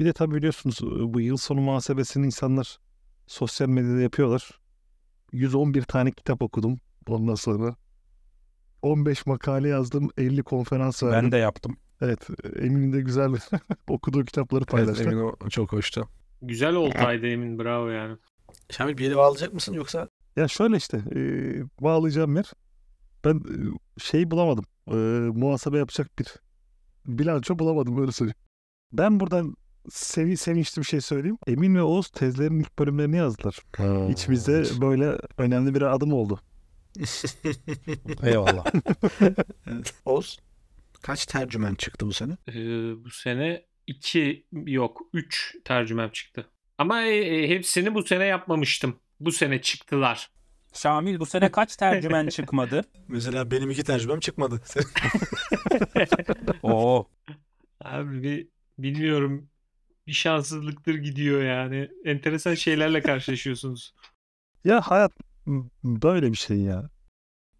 Bir 0.00 0.04
de 0.04 0.12
tabii 0.12 0.34
biliyorsunuz 0.34 0.78
bu 1.14 1.20
yıl 1.20 1.36
sonu 1.36 1.60
muhasebesini 1.60 2.26
insanlar 2.26 2.78
sosyal 3.26 3.68
medyada 3.68 4.00
yapıyorlar. 4.00 4.50
111 5.32 5.82
tane 5.82 6.10
kitap 6.12 6.42
okudum 6.42 6.78
ondan 7.08 7.34
sonra. 7.34 7.76
15 8.82 9.26
makale 9.26 9.68
yazdım, 9.68 10.10
50 10.18 10.42
konferans 10.42 11.02
verdim. 11.02 11.22
Ben 11.24 11.32
de 11.32 11.36
yaptım. 11.36 11.76
Evet, 12.00 12.28
Emin'in 12.56 12.92
de 12.92 13.00
güzel 13.00 13.30
okuduğu 13.88 14.24
kitapları 14.24 14.64
paylaştı. 14.64 15.02
Evet, 15.02 15.12
emin 15.12 15.22
ol- 15.24 15.48
çok 15.50 15.72
hoştu. 15.72 16.08
Güzel 16.42 16.74
oltaydı 16.74 17.26
Emin 17.26 17.58
bravo 17.58 17.88
yani. 17.88 18.16
Şamil 18.70 18.98
bir 18.98 19.04
yere 19.04 19.16
bağlayacak 19.16 19.54
mısın 19.54 19.74
yoksa 19.74 20.08
Ya 20.36 20.48
şöyle 20.48 20.76
işte, 20.76 20.96
e, 21.14 21.20
bağlayacağım 21.80 22.36
yer. 22.36 22.52
Ben 23.24 23.34
e, 23.36 24.00
şey 24.00 24.30
bulamadım. 24.30 24.64
E, 24.90 24.94
muhasebe 25.38 25.78
yapacak 25.78 26.18
bir 26.18 26.26
bilanço 27.06 27.58
bulamadım 27.58 28.00
öyle 28.00 28.12
söyleyeyim. 28.12 28.36
Ben 28.92 29.20
buradan 29.20 29.56
sevi 29.90 30.36
sevinçli 30.36 30.80
bir 30.80 30.86
şey 30.86 31.00
söyleyeyim. 31.00 31.38
Emin 31.46 31.74
ve 31.74 31.82
Oğuz 31.82 32.08
tezlerin 32.08 32.60
ilk 32.60 32.78
bölümlerini 32.78 33.16
yazdılar. 33.16 33.58
İçimizde 34.10 34.80
böyle 34.80 35.18
önemli 35.38 35.74
bir 35.74 35.82
adım 35.82 36.12
oldu. 36.12 36.40
Eyvallah. 38.22 38.64
Evet. 39.70 39.94
Oğuz 40.04 40.38
kaç 41.02 41.26
tercümen 41.26 41.74
çıktı 41.74 42.06
bu 42.06 42.12
sene? 42.12 42.36
Ee, 42.48 43.04
bu 43.04 43.10
sene 43.10 43.66
2 43.86 44.46
yok 44.66 45.02
3 45.12 45.56
tercümem 45.64 46.10
çıktı. 46.10 46.50
Ama 46.78 47.02
e, 47.02 47.16
e, 47.16 47.48
hepsini 47.48 47.94
bu 47.94 48.02
sene 48.02 48.24
yapmamıştım. 48.24 49.00
Bu 49.20 49.32
sene 49.32 49.60
çıktılar. 49.62 50.30
Şamil 50.76 51.20
bu 51.20 51.26
sene 51.26 51.50
kaç 51.50 51.76
tercümen 51.76 52.26
çıkmadı? 52.28 52.84
Mesela 53.08 53.50
benim 53.50 53.70
iki 53.70 53.84
tercümem 53.84 54.20
çıkmadı. 54.20 54.60
Oo. 56.62 57.06
Abi 57.84 58.22
bir, 58.22 58.48
bilmiyorum 58.78 59.48
bir 60.06 60.12
şanssızlıktır 60.12 60.94
gidiyor 60.94 61.42
yani. 61.42 61.88
Enteresan 62.04 62.54
şeylerle 62.54 63.02
karşılaşıyorsunuz. 63.02 63.94
Ya 64.64 64.80
hayat 64.80 65.12
böyle 65.84 66.32
bir 66.32 66.36
şey 66.36 66.58
ya. 66.58 66.90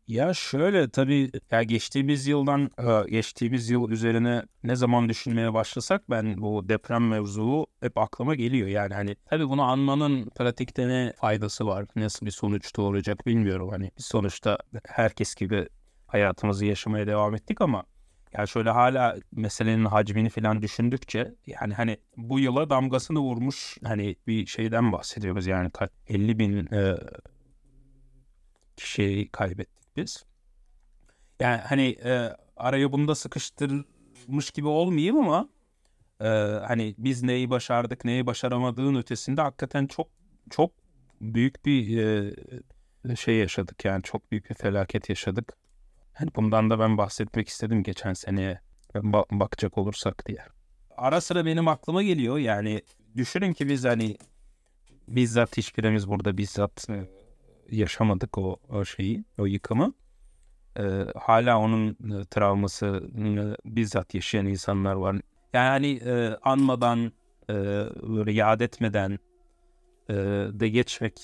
Ya 0.08 0.34
şöyle 0.34 0.88
tabii 0.90 1.30
ya 1.50 1.62
geçtiğimiz 1.62 2.26
yıldan 2.26 2.70
e, 2.78 3.10
geçtiğimiz 3.10 3.70
yıl 3.70 3.90
üzerine 3.90 4.42
ne 4.64 4.76
zaman 4.76 5.08
düşünmeye 5.08 5.54
başlasak 5.54 6.10
ben 6.10 6.42
bu 6.42 6.68
deprem 6.68 7.08
mevzuu 7.08 7.66
hep 7.80 7.98
aklıma 7.98 8.34
geliyor. 8.34 8.68
Yani 8.68 8.94
hani 8.94 9.16
tabii 9.24 9.48
bunu 9.48 9.62
anmanın 9.62 10.24
pratikte 10.30 10.88
ne 10.88 11.12
faydası 11.16 11.66
var? 11.66 11.86
Nasıl 11.96 12.26
bir 12.26 12.30
sonuç 12.30 12.76
doğuracak 12.76 13.26
bilmiyorum. 13.26 13.68
Hani 13.70 13.90
sonuçta 13.98 14.58
herkes 14.88 15.34
gibi 15.34 15.68
hayatımızı 16.06 16.64
yaşamaya 16.66 17.06
devam 17.06 17.34
ettik 17.34 17.60
ama 17.60 17.84
ya 18.32 18.46
şöyle 18.46 18.70
hala 18.70 19.16
meselenin 19.32 19.84
hacmini 19.84 20.28
falan 20.30 20.62
düşündükçe 20.62 21.34
yani 21.46 21.74
hani 21.74 21.96
bu 22.16 22.40
yıla 22.40 22.70
damgasını 22.70 23.18
vurmuş 23.18 23.78
hani 23.84 24.16
bir 24.26 24.46
şeyden 24.46 24.92
bahsediyoruz 24.92 25.46
yani 25.46 25.70
kaç- 25.70 25.90
50 26.08 26.38
bin 26.38 26.66
e, 26.74 26.96
kişiyi 28.76 29.28
kaybettik 29.28 29.85
biz. 29.96 30.24
Yani 31.40 31.60
hani 31.60 31.96
e, 32.04 32.36
araya 32.56 32.92
bunu 32.92 33.08
da 33.08 33.14
sıkıştırmış 33.14 34.50
gibi 34.50 34.68
olmayayım 34.68 35.16
ama 35.18 35.48
e, 36.20 36.28
hani 36.66 36.94
biz 36.98 37.22
neyi 37.22 37.50
başardık 37.50 38.04
neyi 38.04 38.26
başaramadığın 38.26 38.94
ötesinde 38.94 39.40
hakikaten 39.40 39.86
çok 39.86 40.08
çok 40.50 40.72
büyük 41.20 41.66
bir 41.66 41.98
e, 43.08 43.16
şey 43.16 43.36
yaşadık 43.36 43.84
yani 43.84 44.02
çok 44.02 44.30
büyük 44.30 44.50
bir 44.50 44.54
felaket 44.54 45.08
yaşadık. 45.08 45.56
Hani 46.12 46.30
bundan 46.36 46.70
da 46.70 46.78
ben 46.78 46.98
bahsetmek 46.98 47.48
istedim 47.48 47.82
geçen 47.82 48.12
seneye 48.12 48.60
ba- 48.94 49.40
bakacak 49.40 49.78
olursak 49.78 50.26
diye. 50.26 50.38
Ara 50.96 51.20
sıra 51.20 51.46
benim 51.46 51.68
aklıma 51.68 52.02
geliyor 52.02 52.38
yani 52.38 52.82
düşünün 53.16 53.52
ki 53.52 53.68
biz 53.68 53.84
hani 53.84 54.16
bizzat 55.08 55.56
hiçbirimiz 55.56 56.08
burada 56.08 56.38
bizzat 56.38 56.90
e, 56.90 57.08
yaşamadık 57.70 58.38
o, 58.38 58.56
o 58.68 58.84
şeyi, 58.84 59.24
o 59.38 59.46
yıkımı. 59.46 59.94
Ee, 60.78 60.82
hala 61.16 61.58
onun 61.58 61.90
e, 61.90 62.24
travmasını 62.24 63.56
bizzat 63.64 64.14
yaşayan 64.14 64.46
insanlar 64.46 64.94
var. 64.94 65.16
Yani 65.52 65.92
e, 65.92 66.36
anmadan, 66.42 67.12
e, 67.50 67.54
böyle 68.08 68.32
yad 68.32 68.60
etmeden 68.60 69.18
e, 70.10 70.14
de 70.52 70.68
geçmek 70.68 71.14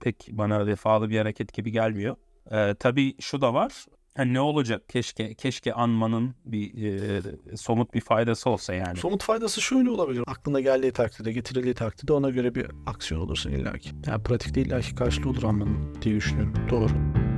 pek 0.00 0.28
bana 0.32 0.66
vefalı 0.66 1.10
bir 1.10 1.18
hareket 1.18 1.54
gibi 1.54 1.72
gelmiyor. 1.72 2.16
E, 2.50 2.74
tabii 2.74 3.14
şu 3.20 3.40
da 3.40 3.54
var. 3.54 3.86
Ha, 4.16 4.24
ne 4.24 4.40
olacak? 4.40 4.88
Keşke 4.88 5.34
keşke 5.34 5.74
anmanın 5.74 6.34
bir 6.44 6.84
e, 6.84 7.56
somut 7.56 7.94
bir 7.94 8.00
faydası 8.00 8.50
olsa 8.50 8.74
yani. 8.74 8.96
Somut 8.98 9.22
faydası 9.22 9.60
şöyle 9.60 9.90
olabilir. 9.90 10.24
Aklına 10.26 10.60
geldiği 10.60 10.92
takdirde, 10.92 11.32
getirildiği 11.32 11.74
takdirde 11.74 12.12
ona 12.12 12.30
göre 12.30 12.54
bir 12.54 12.66
aksiyon 12.86 13.20
olursun 13.20 13.50
illaki. 13.50 13.90
Yani 14.06 14.22
pratikte 14.22 14.60
illaki 14.60 14.94
karşılığı 14.94 15.30
olur 15.30 15.42
anmanın 15.42 16.02
diye 16.02 16.14
düşünüyorum. 16.16 16.54
Doğru. 16.70 17.31